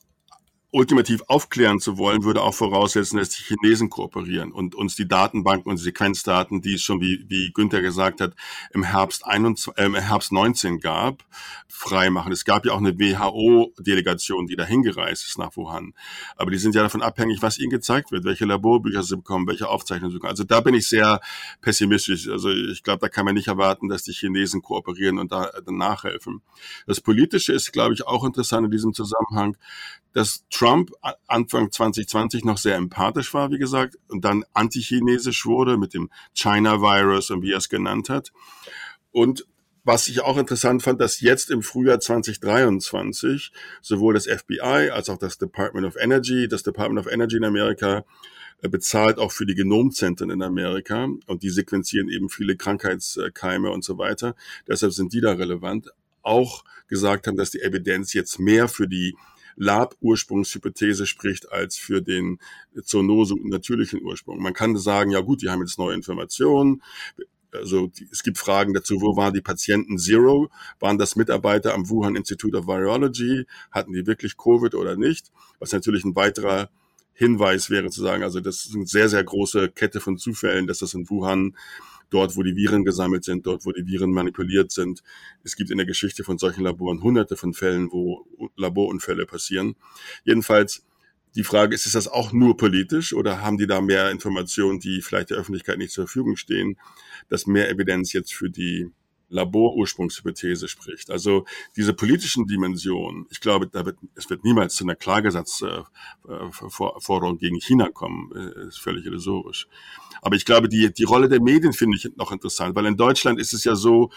[0.78, 5.72] ultimativ aufklären zu wollen, würde auch voraussetzen, dass die Chinesen kooperieren und uns die Datenbanken
[5.72, 8.36] und Sequenzdaten, die es schon, wie, wie Günther gesagt hat,
[8.74, 11.26] im Herbst, 21, äh, Herbst 19 gab,
[11.68, 12.32] freimachen.
[12.32, 15.96] Es gab ja auch eine WHO-Delegation, die da hingereist ist nach Wuhan.
[16.36, 19.70] Aber die sind ja davon abhängig, was ihnen gezeigt wird, welche Laborbücher sie bekommen, welche
[19.70, 20.32] Aufzeichnungen sie bekommen.
[20.32, 21.22] Also da bin ich sehr
[21.62, 22.30] pessimistisch.
[22.30, 26.44] Also ich glaube, da kann man nicht erwarten, dass die Chinesen kooperieren und da nachhelfen.
[26.86, 29.58] Das Politische ist, glaube ich, auch interessant in diesem Zusammenhang,
[30.14, 30.92] dass Trump Trump
[31.28, 37.30] Anfang 2020 noch sehr empathisch war, wie gesagt, und dann antichinesisch wurde mit dem China-Virus
[37.32, 38.34] und wie er es genannt hat.
[39.12, 39.46] Und
[39.86, 45.18] was ich auch interessant fand, dass jetzt im Frühjahr 2023 sowohl das FBI als auch
[45.18, 48.04] das Department of Energy, das Department of Energy in Amerika
[48.62, 53.86] äh, bezahlt auch für die Genomzentren in Amerika und die sequenzieren eben viele Krankheitskeime und
[53.86, 54.36] so weiter.
[54.68, 55.92] Deshalb sind die da relevant.
[56.24, 59.16] Auch gesagt haben, dass die Evidenz jetzt mehr für die
[59.58, 62.40] Lab-Ursprungshypothese spricht als für den
[62.82, 64.42] Zoonose natürlichen Ursprung.
[64.42, 66.82] Man kann sagen, ja gut, die haben jetzt neue Informationen.
[67.52, 70.50] Also die, es gibt Fragen dazu, wo waren die Patienten Zero?
[70.80, 73.46] Waren das Mitarbeiter am Wuhan Institute of Virology?
[73.72, 75.32] Hatten die wirklich Covid oder nicht?
[75.60, 76.70] Was natürlich ein weiterer
[77.14, 80.80] Hinweis wäre zu sagen, also das ist eine sehr, sehr große Kette von Zufällen, dass
[80.80, 81.58] das in Wuhan
[82.10, 85.04] dort, wo die Viren gesammelt sind, dort, wo die Viren manipuliert sind.
[85.44, 89.76] Es gibt in der Geschichte von solchen Laboren hunderte von Fällen, wo Laborunfälle passieren.
[90.24, 90.86] Jedenfalls
[91.36, 95.02] die Frage ist, ist das auch nur politisch oder haben die da mehr Informationen, die
[95.02, 96.78] vielleicht der Öffentlichkeit nicht zur Verfügung stehen,
[97.30, 98.90] dass mehr Evidenz jetzt für die
[99.30, 101.12] Laborursprungshypothese spricht.
[101.12, 107.60] Also diese politischen Dimensionen, ich glaube, da wird, es wird niemals zu einer Klagesatzforderung gegen
[107.60, 109.68] China kommen, äh, ist völlig illusorisch.
[110.22, 113.40] Aber ich glaube, die, die Rolle der Medien finde ich noch interessant, weil in Deutschland
[113.40, 114.12] ist es ja so,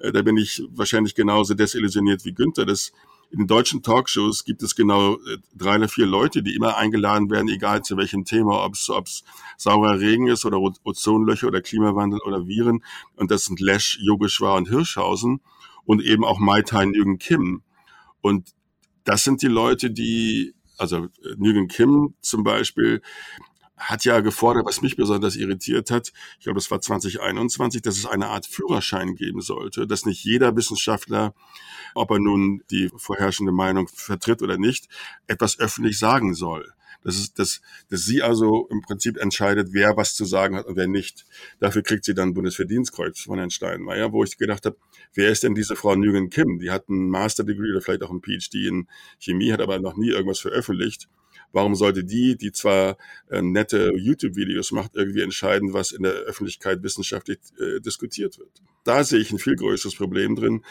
[0.00, 2.92] äh, da bin ich wahrscheinlich genauso desillusioniert wie Günther, dass
[3.30, 7.48] in deutschen Talkshows gibt es genau äh, drei oder vier Leute, die immer eingeladen werden,
[7.48, 9.24] egal zu welchem Thema, ob es
[9.56, 12.84] saurer Regen ist oder Ozonlöcher oder Klimawandel oder Viren.
[13.16, 15.40] Und das sind Lesch, Yogeshwar und Hirschhausen
[15.84, 17.62] und eben auch Mai Tai Nguyen Kim.
[18.20, 18.50] Und
[19.04, 23.00] das sind die Leute, die, also äh, Nguyen Kim zum Beispiel,
[23.80, 28.06] hat ja gefordert, was mich besonders irritiert hat, ich glaube, es war 2021, dass es
[28.06, 31.34] eine Art Führerschein geben sollte, dass nicht jeder Wissenschaftler,
[31.94, 34.88] ob er nun die vorherrschende Meinung vertritt oder nicht,
[35.26, 36.72] etwas öffentlich sagen soll.
[37.02, 40.76] Das ist, dass, dass sie also im Prinzip entscheidet, wer was zu sagen hat und
[40.76, 41.24] wer nicht.
[41.58, 44.76] Dafür kriegt sie dann Bundesverdienstkreuz von Herrn Steinmeier, wo ich gedacht habe,
[45.14, 46.58] wer ist denn diese Frau Nguyen Kim?
[46.58, 48.86] Die hat einen Master Degree oder vielleicht auch einen PhD in
[49.18, 51.08] Chemie, hat aber noch nie irgendwas veröffentlicht.
[51.52, 52.96] Warum sollte die, die zwar
[53.28, 58.62] äh, nette YouTube-Videos macht, irgendwie entscheiden, was in der Öffentlichkeit wissenschaftlich äh, diskutiert wird?
[58.84, 60.64] Da sehe ich ein viel größeres Problem drin,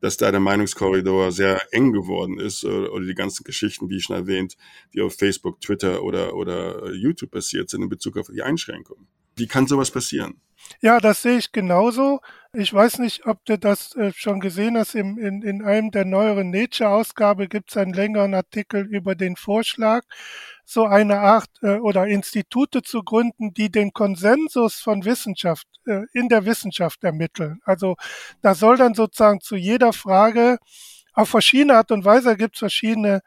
[0.00, 4.00] dass da der Meinungskorridor sehr eng geworden ist oder, äh, oder die ganzen Geschichten, wie
[4.00, 4.56] schon erwähnt,
[4.92, 9.06] die auf Facebook, Twitter oder, oder YouTube passiert sind in Bezug auf die Einschränkungen.
[9.36, 10.40] Wie kann sowas passieren?
[10.80, 12.20] Ja, das sehe ich genauso.
[12.52, 14.94] Ich weiß nicht, ob du das äh, schon gesehen hast.
[14.94, 20.02] Im, in, in einem der neueren Nature-Ausgabe gibt es einen längeren Artikel über den Vorschlag,
[20.64, 26.28] so eine Art äh, oder Institute zu gründen, die den Konsensus von Wissenschaft äh, in
[26.28, 27.60] der Wissenschaft ermitteln.
[27.64, 27.96] Also
[28.40, 30.58] da soll dann sozusagen zu jeder Frage
[31.12, 33.20] auf verschiedene Art und Weise gibt es verschiedene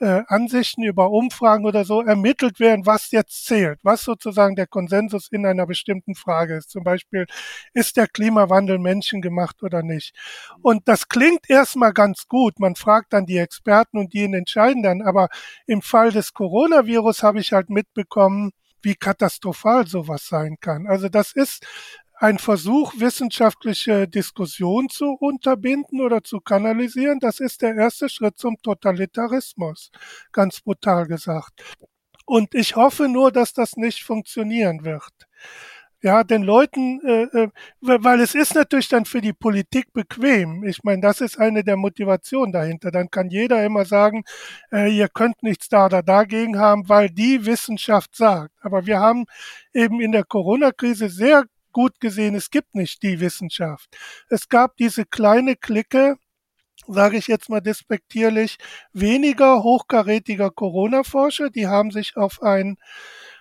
[0.00, 5.28] äh, Ansichten über Umfragen oder so ermittelt werden, was jetzt zählt, was sozusagen der Konsensus
[5.28, 6.70] in einer bestimmten Frage ist.
[6.70, 7.26] Zum Beispiel,
[7.72, 10.14] ist der Klimawandel menschengemacht oder nicht?
[10.62, 12.58] Und das klingt erstmal ganz gut.
[12.58, 15.02] Man fragt dann die Experten und die entscheiden dann.
[15.02, 15.28] Aber
[15.66, 18.52] im Fall des Coronavirus habe ich halt mitbekommen,
[18.82, 20.86] wie katastrophal sowas sein kann.
[20.86, 21.66] Also das ist
[22.24, 28.56] ein Versuch, wissenschaftliche Diskussion zu unterbinden oder zu kanalisieren, das ist der erste Schritt zum
[28.62, 29.90] Totalitarismus,
[30.32, 31.62] ganz brutal gesagt.
[32.24, 35.12] Und ich hoffe nur, dass das nicht funktionieren wird.
[36.00, 37.48] Ja, den Leuten, äh, äh,
[37.80, 40.64] weil es ist natürlich dann für die Politik bequem.
[40.64, 42.90] Ich meine, das ist eine der Motivationen dahinter.
[42.90, 44.22] Dann kann jeder immer sagen,
[44.72, 48.52] äh, ihr könnt nichts da oder dagegen haben, weil die Wissenschaft sagt.
[48.62, 49.24] Aber wir haben
[49.74, 53.94] eben in der Corona-Krise sehr gut gesehen, es gibt nicht die Wissenschaft.
[54.30, 56.16] Es gab diese kleine Clique,
[56.88, 58.56] sage ich jetzt mal despektierlich,
[58.94, 62.78] weniger hochkarätiger Corona-Forscher, die haben sich auf ein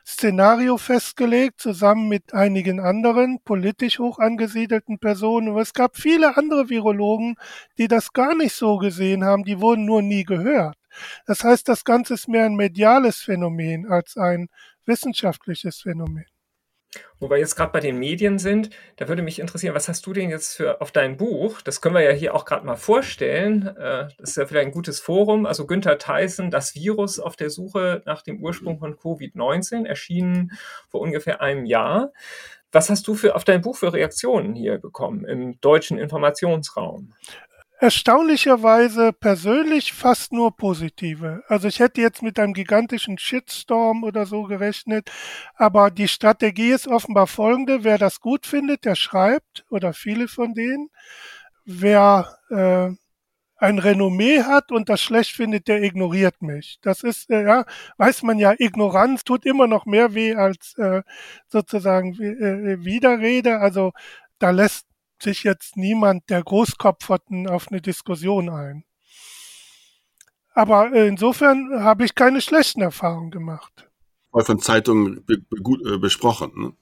[0.05, 5.49] Szenario festgelegt, zusammen mit einigen anderen politisch hoch angesiedelten Personen.
[5.49, 7.35] Aber es gab viele andere Virologen,
[7.77, 10.75] die das gar nicht so gesehen haben, die wurden nur nie gehört.
[11.25, 14.49] Das heißt, das Ganze ist mehr ein mediales Phänomen als ein
[14.85, 16.32] wissenschaftliches Phänomen.
[17.19, 20.13] Wo wir jetzt gerade bei den Medien sind, da würde mich interessieren, was hast du
[20.13, 21.61] denn jetzt für auf dein Buch?
[21.61, 23.67] Das können wir ja hier auch gerade mal vorstellen.
[23.67, 25.45] Äh, das ist ja vielleicht ein gutes Forum.
[25.45, 30.51] Also Günther Theissen, das Virus auf der Suche nach dem Ursprung von Covid-19, erschienen
[30.89, 32.11] vor ungefähr einem Jahr.
[32.71, 37.13] Was hast du für auf dein Buch für Reaktionen hier bekommen im deutschen Informationsraum?
[37.83, 41.43] Erstaunlicherweise persönlich fast nur positive.
[41.49, 45.11] Also ich hätte jetzt mit einem gigantischen Shitstorm oder so gerechnet,
[45.55, 47.83] aber die Strategie ist offenbar folgende.
[47.83, 50.91] Wer das gut findet, der schreibt oder viele von denen.
[51.65, 52.95] Wer äh,
[53.57, 56.79] ein Renommee hat und das schlecht findet, der ignoriert mich.
[56.83, 57.65] Das ist, äh, ja,
[57.97, 61.01] weiß man ja, Ignoranz tut immer noch mehr weh als äh,
[61.49, 63.59] sozusagen äh, Widerrede.
[63.59, 63.91] Also
[64.39, 64.85] da lässt
[65.23, 68.83] sich jetzt niemand der Großkopferten auf eine Diskussion ein.
[70.53, 73.89] Aber äh, insofern habe ich keine schlechten Erfahrungen gemacht.
[74.31, 76.73] Von Zeitungen be be besprochen, ne?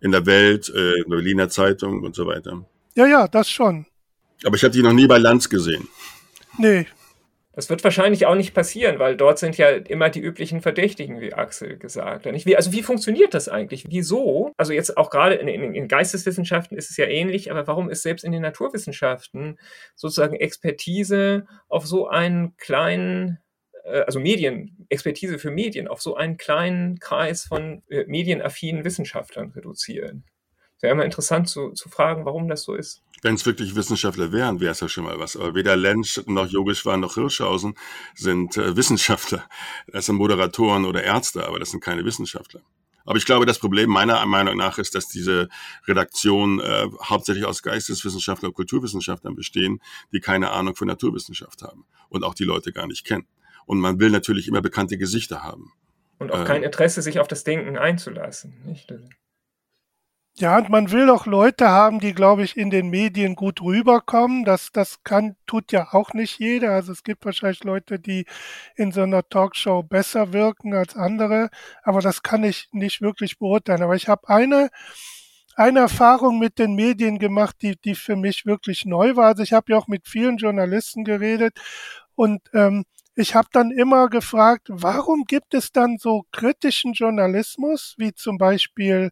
[0.00, 2.64] in der Welt, äh, in der Berliner Zeitung und so weiter.
[2.94, 3.86] Ja, ja, das schon.
[4.44, 5.88] Aber ich habe die noch nie bei Lanz gesehen.
[6.58, 6.86] Nee.
[7.58, 11.34] Das wird wahrscheinlich auch nicht passieren, weil dort sind ja immer die üblichen Verdächtigen, wie
[11.34, 12.56] Axel gesagt hat.
[12.56, 13.86] Also wie funktioniert das eigentlich?
[13.88, 14.52] Wieso?
[14.56, 18.04] Also jetzt auch gerade in, in, in, Geisteswissenschaften ist es ja ähnlich, aber warum ist
[18.04, 19.58] selbst in den Naturwissenschaften
[19.96, 23.40] sozusagen Expertise auf so einen kleinen,
[23.82, 29.50] äh, also Medien, Expertise für Medien auf so einen kleinen Kreis von äh, medienaffinen Wissenschaftlern
[29.50, 30.24] reduzieren?
[30.80, 33.02] Wäre immer interessant zu, zu fragen, warum das so ist.
[33.22, 35.36] Wenn es wirklich Wissenschaftler wären, wäre es ja schon mal was.
[35.36, 37.74] Aber weder Lensch noch Yogeshwar noch Hirschhausen
[38.14, 39.44] sind äh, Wissenschaftler.
[39.88, 42.62] Das sind Moderatoren oder Ärzte, aber das sind keine Wissenschaftler.
[43.04, 45.48] Aber ich glaube, das Problem meiner Meinung nach ist, dass diese
[45.86, 49.80] Redaktion äh, hauptsächlich aus Geisteswissenschaftlern und Kulturwissenschaftlern bestehen,
[50.12, 53.26] die keine Ahnung von Naturwissenschaft haben und auch die Leute gar nicht kennen.
[53.64, 55.72] Und man will natürlich immer bekannte Gesichter haben.
[56.18, 58.62] Und auch äh, kein Interesse, sich auf das Denken einzulassen.
[58.66, 58.92] Nicht?
[60.40, 64.44] Ja, und man will auch Leute haben, die, glaube ich, in den Medien gut rüberkommen.
[64.44, 66.74] Das, das kann, tut ja auch nicht jeder.
[66.74, 68.24] Also es gibt wahrscheinlich Leute, die
[68.76, 71.50] in so einer Talkshow besser wirken als andere.
[71.82, 73.82] Aber das kann ich nicht wirklich beurteilen.
[73.82, 74.68] Aber ich habe eine,
[75.56, 79.26] eine Erfahrung mit den Medien gemacht, die, die für mich wirklich neu war.
[79.26, 81.58] Also ich habe ja auch mit vielen Journalisten geredet
[82.14, 82.84] und ähm,
[83.16, 89.10] ich habe dann immer gefragt, warum gibt es dann so kritischen Journalismus, wie zum Beispiel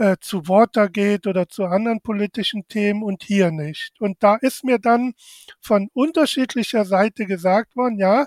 [0.00, 4.00] äh, zu Watergate oder zu anderen politischen Themen und hier nicht.
[4.00, 5.12] Und da ist mir dann
[5.60, 8.24] von unterschiedlicher Seite gesagt worden, ja,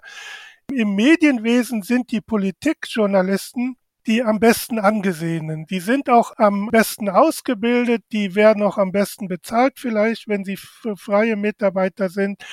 [0.72, 5.66] im Medienwesen sind die Politikjournalisten die am besten angesehenen.
[5.66, 10.58] Die sind auch am besten ausgebildet, die werden auch am besten bezahlt vielleicht, wenn sie
[10.58, 12.44] freie Mitarbeiter sind.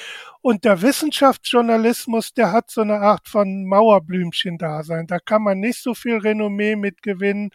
[0.43, 5.07] Und der Wissenschaftsjournalismus, der hat so eine Art von Mauerblümchen-Dasein.
[5.07, 7.51] Da kann man nicht so viel Renommee mitgewinnen.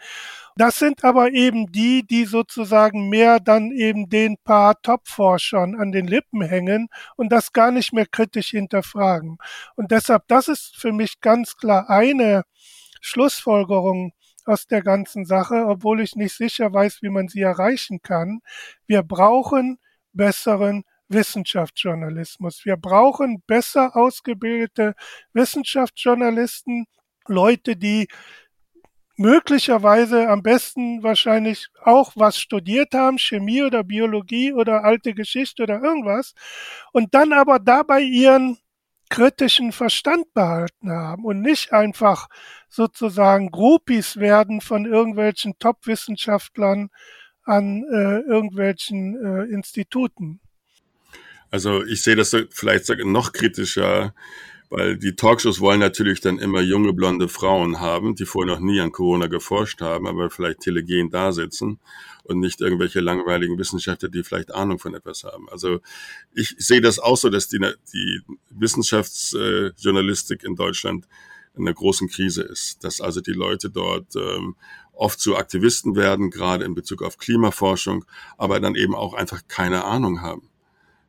[0.57, 6.07] Das sind aber eben die, die sozusagen mehr dann eben den paar Top-Forschern an den
[6.07, 6.87] Lippen hängen
[7.17, 9.37] und das gar nicht mehr kritisch hinterfragen.
[9.75, 12.43] Und deshalb, das ist für mich ganz klar eine
[13.01, 14.13] Schlussfolgerung
[14.45, 18.39] aus der ganzen Sache, obwohl ich nicht sicher weiß, wie man sie erreichen kann.
[18.87, 19.77] Wir brauchen
[20.13, 22.63] besseren Wissenschaftsjournalismus.
[22.63, 24.95] Wir brauchen besser ausgebildete
[25.33, 26.85] Wissenschaftsjournalisten,
[27.27, 28.07] Leute, die
[29.17, 35.81] möglicherweise am besten wahrscheinlich auch was studiert haben, Chemie oder Biologie oder alte Geschichte oder
[35.81, 36.33] irgendwas,
[36.91, 38.57] und dann aber dabei ihren
[39.09, 42.27] kritischen Verstand behalten haben und nicht einfach
[42.69, 46.89] sozusagen Groupies werden von irgendwelchen Top-Wissenschaftlern
[47.43, 50.41] an äh, irgendwelchen äh, Instituten.
[51.51, 54.13] Also ich sehe das vielleicht noch kritischer
[54.77, 58.81] weil die Talkshows wollen natürlich dann immer junge blonde Frauen haben, die vorher noch nie
[58.81, 61.79] an Corona geforscht haben, aber vielleicht telegen da sitzen
[62.23, 65.47] und nicht irgendwelche langweiligen Wissenschaftler, die vielleicht Ahnung von etwas haben.
[65.49, 65.79] Also
[66.33, 67.59] ich sehe das auch so, dass die,
[67.93, 68.19] die
[68.49, 71.07] Wissenschaftsjournalistik in Deutschland
[71.55, 74.57] in einer großen Krise ist, dass also die Leute dort ähm,
[74.91, 78.03] oft zu Aktivisten werden, gerade in Bezug auf Klimaforschung,
[78.37, 80.49] aber dann eben auch einfach keine Ahnung haben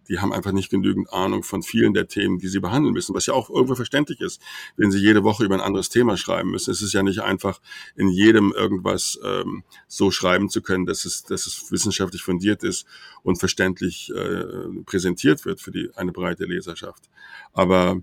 [0.09, 3.27] die haben einfach nicht genügend Ahnung von vielen der Themen, die sie behandeln müssen, was
[3.27, 4.41] ja auch irgendwo verständlich ist,
[4.77, 6.71] wenn sie jede Woche über ein anderes Thema schreiben müssen.
[6.71, 7.61] Es ist ja nicht einfach,
[7.95, 12.87] in jedem irgendwas ähm, so schreiben zu können, dass es, dass es wissenschaftlich fundiert ist
[13.23, 14.45] und verständlich äh,
[14.85, 17.05] präsentiert wird für die, eine breite Leserschaft.
[17.53, 18.01] Aber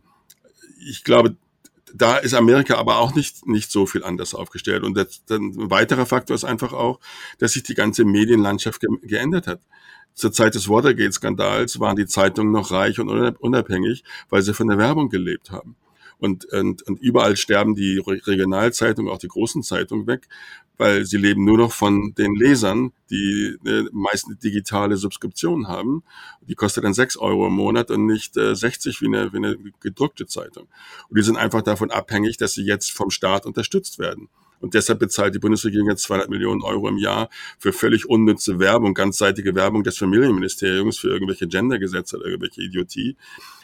[0.85, 1.37] ich glaube,
[1.93, 4.83] da ist Amerika aber auch nicht, nicht so viel anders aufgestellt.
[4.83, 6.99] Und das, ein weiterer Faktor ist einfach auch,
[7.37, 9.61] dass sich die ganze Medienlandschaft ge geändert hat.
[10.13, 14.77] Zur Zeit des Watergate-Skandals waren die Zeitungen noch reich und unabhängig, weil sie von der
[14.77, 15.75] Werbung gelebt haben.
[16.19, 20.29] Und, und, und überall sterben die Regionalzeitungen, auch die großen Zeitungen weg,
[20.77, 26.03] weil sie leben nur noch von den Lesern, die äh, meist eine digitale Subskription haben.
[26.41, 29.57] Die kostet dann sechs Euro im Monat und nicht äh, 60 wie eine, wie eine
[29.81, 30.67] gedruckte Zeitung.
[31.09, 34.29] Und die sind einfach davon abhängig, dass sie jetzt vom Staat unterstützt werden.
[34.63, 37.27] Und deshalb bezahlt die Bundesregierung jetzt 200 Millionen Euro im Jahr
[37.59, 43.17] für völlig unnütze Werbung, ganzseitige Werbung des Familienministeriums für irgendwelche Gendergesetze oder irgendwelche Idiotie,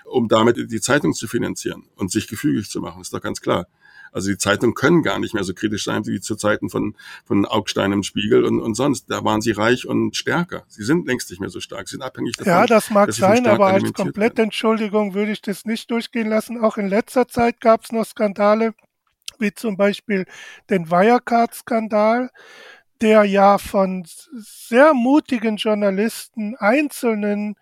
[0.03, 2.99] um damit die Zeitung zu finanzieren und sich gefügig zu machen.
[3.01, 3.67] Ist doch ganz klar.
[4.11, 7.45] Also die Zeitungen können gar nicht mehr so kritisch sein wie zu Zeiten von, von
[7.45, 9.09] Augstein im Spiegel und, und sonst.
[9.09, 10.63] Da waren sie reich und stärker.
[10.67, 11.87] Sie sind längst nicht mehr so stark.
[11.87, 12.51] Sie sind abhängig davon.
[12.51, 16.59] Ja, das mag sein, aber als Komplettentschuldigung würde ich das nicht durchgehen lassen.
[16.59, 18.73] Auch in letzter Zeit gab es noch Skandale,
[19.39, 20.25] wie zum Beispiel
[20.69, 22.29] den Wirecard-Skandal
[23.01, 27.55] der ja von sehr mutigen Journalisten, einzelnen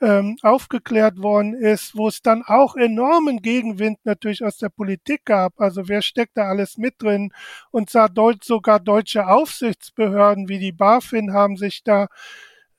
[0.00, 5.58] ähm, aufgeklärt worden ist, wo es dann auch enormen Gegenwind natürlich aus der Politik gab.
[5.58, 7.32] Also wer steckt da alles mit drin?
[7.70, 12.08] Und sogar deutsche Aufsichtsbehörden wie die BaFin haben sich da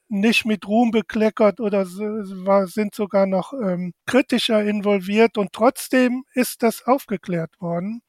[0.10, 6.86] nicht mit Ruhm bekleckert oder sind sogar noch ähm, kritischer involviert und trotzdem ist das
[6.86, 8.02] aufgeklärt worden.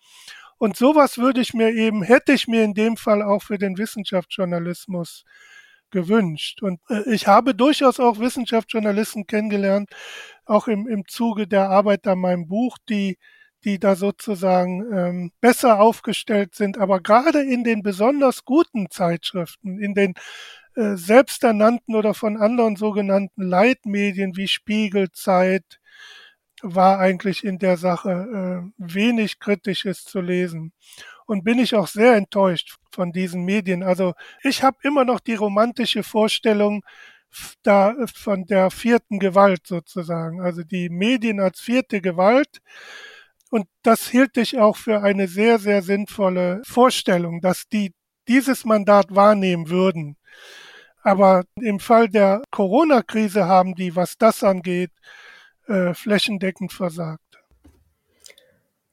[0.58, 3.78] Und sowas würde ich mir eben, hätte ich mir in dem Fall auch für den
[3.78, 5.24] Wissenschaftsjournalismus
[5.90, 6.62] gewünscht.
[6.62, 9.90] Und äh, ich habe durchaus auch Wissenschaftsjournalisten kennengelernt,
[10.44, 13.18] auch im, im Zuge der Arbeit an meinem Buch, die
[13.64, 16.78] die da sozusagen ähm, besser aufgestellt sind.
[16.78, 20.14] Aber gerade in den besonders guten Zeitschriften, in den
[20.78, 25.80] äh, selbsternannten oder von anderen sogenannten Leitmedien wie Spiegel, Zeit,
[26.62, 30.72] war eigentlich in der Sache äh, wenig Kritisches zu lesen
[31.26, 33.82] und bin ich auch sehr enttäuscht von diesen Medien.
[33.82, 36.84] Also ich habe immer noch die romantische Vorstellung
[37.64, 42.60] da von der vierten Gewalt sozusagen, also die Medien als vierte Gewalt.
[43.50, 47.92] Und das hielt ich auch für eine sehr, sehr sinnvolle Vorstellung, dass die
[48.28, 50.16] dieses Mandat wahrnehmen würden.
[51.02, 54.90] Aber im Fall der Corona-Krise haben die, was das angeht,
[55.66, 57.22] äh, flächendeckend versagt.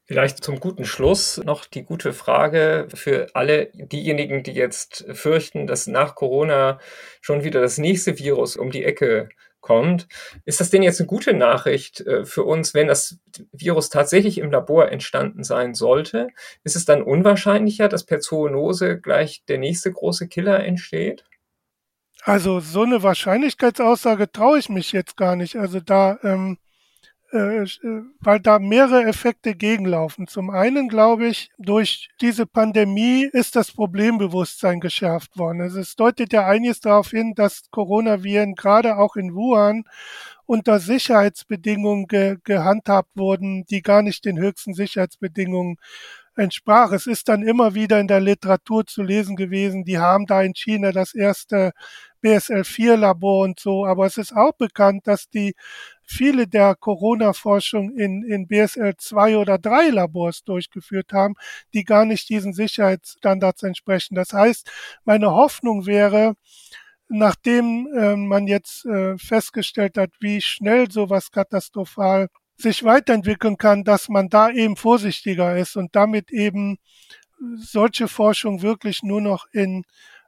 [0.08, 5.88] Vielleicht zum guten Schluss noch die gute Frage für alle diejenigen, die jetzt fürchten, dass
[5.88, 6.80] nach Corona
[7.22, 9.30] schon wieder das nächste Virus um die Ecke
[9.62, 10.08] kommt.
[10.46, 13.18] Ist das denn jetzt eine gute Nachricht äh, für uns, wenn das
[13.52, 16.28] Virus tatsächlich im Labor entstanden sein sollte?
[16.64, 21.26] Ist es dann unwahrscheinlicher, dass per Zoonose gleich der nächste große Killer entsteht?
[22.26, 25.58] Also so eine Wahrscheinlichkeitsaussage traue ich mich jetzt gar nicht.
[25.58, 26.58] Also da ähm,
[27.32, 27.68] äh, äh,
[28.20, 30.26] weil da mehrere Effekte gegenlaufen.
[30.26, 35.62] Zum einen glaube ich, durch diese Pandemie ist das Problembewusstsein geschärft worden.
[35.62, 39.84] Also es deutet ja einiges darauf hin, dass Coronaviren gerade auch in Wuhan
[40.48, 45.78] unter Sicherheitsbedingungen ge gehandhabt wurden, die gar nicht den höchsten Sicherheitsbedingungen
[46.38, 46.92] entsprach.
[46.92, 50.54] Es ist dann immer wieder in der Literatur zu lesen gewesen, die haben da in
[50.54, 51.72] China das erste
[52.22, 55.54] BSL-4-Labor und so, aber es ist auch bekannt, dass die
[56.04, 61.36] viele der Corona-Forschung in, in BSL 2 oder 3 Labors durchgeführt haben,
[61.74, 64.16] die gar nicht diesen Sicherheitsstandards entsprechen.
[64.16, 64.70] Das heißt,
[65.04, 66.36] meine Hoffnung wäre,
[67.08, 74.10] nachdem äh, man jetzt äh, festgestellt hat, wie schnell sowas katastrophal sich weiterentwickeln kann, dass
[74.10, 76.78] man da eben vorsichtiger ist und damit eben
[77.58, 79.84] solche Forschung wirklich nur noch in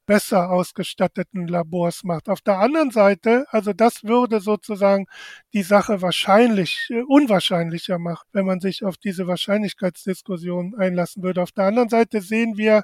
[0.07, 2.29] besser ausgestatteten Labors macht.
[2.29, 5.05] Auf der anderen Seite, also das würde sozusagen
[5.53, 11.43] die Sache wahrscheinlich, äh, unwahrscheinlicher machen, wenn man sich auf diese Wahrscheinlichkeitsdiskussion einlassen würde.
[11.43, 12.83] Auf der anderen Seite sehen wir,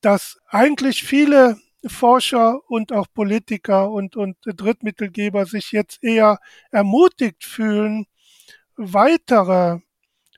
[0.00, 6.38] dass eigentlich viele Forscher und auch Politiker und, und Drittmittelgeber sich jetzt eher
[6.70, 8.06] ermutigt fühlen,
[8.76, 9.80] weitere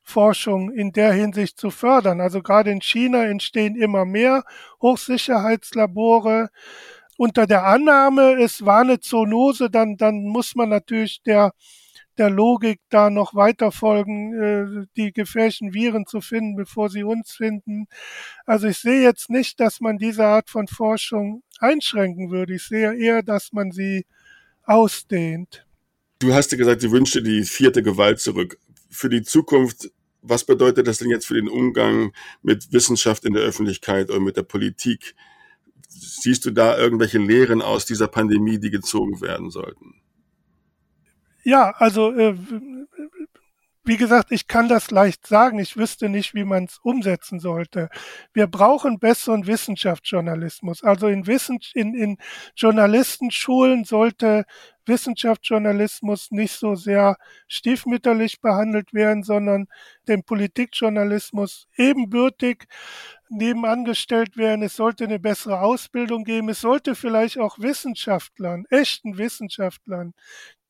[0.08, 2.20] Forschung in der Hinsicht zu fördern.
[2.20, 4.44] Also gerade in China entstehen immer mehr
[4.80, 6.48] Hochsicherheitslabore.
[7.18, 11.52] Unter der Annahme, es war eine Zoonose, dann, dann muss man natürlich der,
[12.16, 17.32] der Logik da noch weiter folgen, äh, die gefährlichen Viren zu finden, bevor sie uns
[17.32, 17.86] finden.
[18.46, 22.54] Also ich sehe jetzt nicht, dass man diese Art von Forschung einschränken würde.
[22.54, 24.06] Ich sehe eher, dass man sie
[24.64, 25.67] ausdehnt.
[26.18, 28.58] Du hast ja gesagt, du wünschst die vierte Gewalt zurück.
[28.90, 29.90] Für die Zukunft
[30.22, 32.12] was bedeutet das denn jetzt für den Umgang
[32.42, 35.14] mit Wissenschaft in der Öffentlichkeit oder mit der Politik?
[35.88, 39.94] Siehst du da irgendwelche Lehren aus dieser Pandemie, die gezogen werden sollten?
[41.44, 42.36] Ja, also äh,
[43.88, 45.58] wie gesagt, ich kann das leicht sagen.
[45.58, 47.88] Ich wüsste nicht, wie man es umsetzen sollte.
[48.34, 50.84] Wir brauchen besseren Wissenschaftsjournalismus.
[50.84, 52.18] Also in, Wissen, in, in
[52.54, 54.44] Journalistenschulen sollte
[54.84, 57.16] Wissenschaftsjournalismus nicht so sehr
[57.46, 59.68] stiefmütterlich behandelt werden, sondern
[60.06, 62.66] dem Politikjournalismus ebenbürtig
[63.30, 64.62] nebenangestellt werden.
[64.62, 66.50] Es sollte eine bessere Ausbildung geben.
[66.50, 70.12] Es sollte vielleicht auch Wissenschaftlern, echten Wissenschaftlern,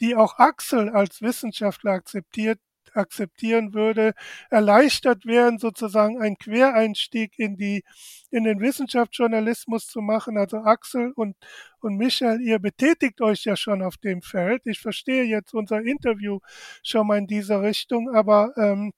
[0.00, 2.60] die auch Axel als Wissenschaftler akzeptiert,
[2.94, 4.14] akzeptieren würde,
[4.50, 7.84] erleichtert werden, sozusagen einen Quereinstieg in die,
[8.30, 10.36] in den Wissenschaftsjournalismus zu machen.
[10.36, 11.36] Also Axel und,
[11.80, 14.62] und Michael, ihr betätigt euch ja schon auf dem Feld.
[14.66, 16.40] Ich verstehe jetzt unser Interview
[16.82, 18.92] schon mal in dieser Richtung, aber ähm,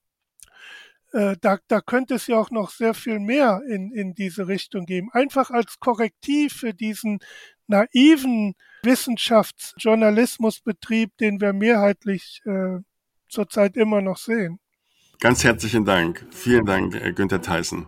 [1.12, 4.86] äh, da, da könnte es ja auch noch sehr viel mehr in, in diese Richtung
[4.86, 5.10] geben.
[5.12, 7.18] Einfach als Korrektiv für diesen
[7.66, 12.78] naiven Wissenschaftsjournalismusbetrieb, den wir mehrheitlich äh,
[13.30, 14.58] zurzeit immer noch sehen.
[15.20, 16.26] Ganz herzlichen Dank.
[16.30, 17.86] Vielen Dank, äh, Günther Theissen.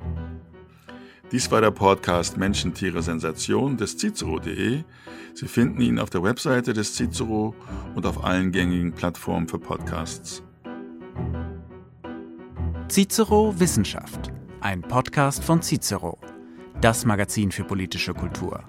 [1.32, 4.84] Dies war der Podcast Menschen, Tiere, Sensation des Cicero.de.
[5.32, 7.54] Sie finden ihn auf der Webseite des Cicero
[7.94, 10.42] und auf allen gängigen Plattformen für Podcasts.
[12.90, 14.30] Cicero Wissenschaft,
[14.60, 16.18] ein Podcast von Cicero,
[16.82, 18.62] das Magazin für politische Kultur.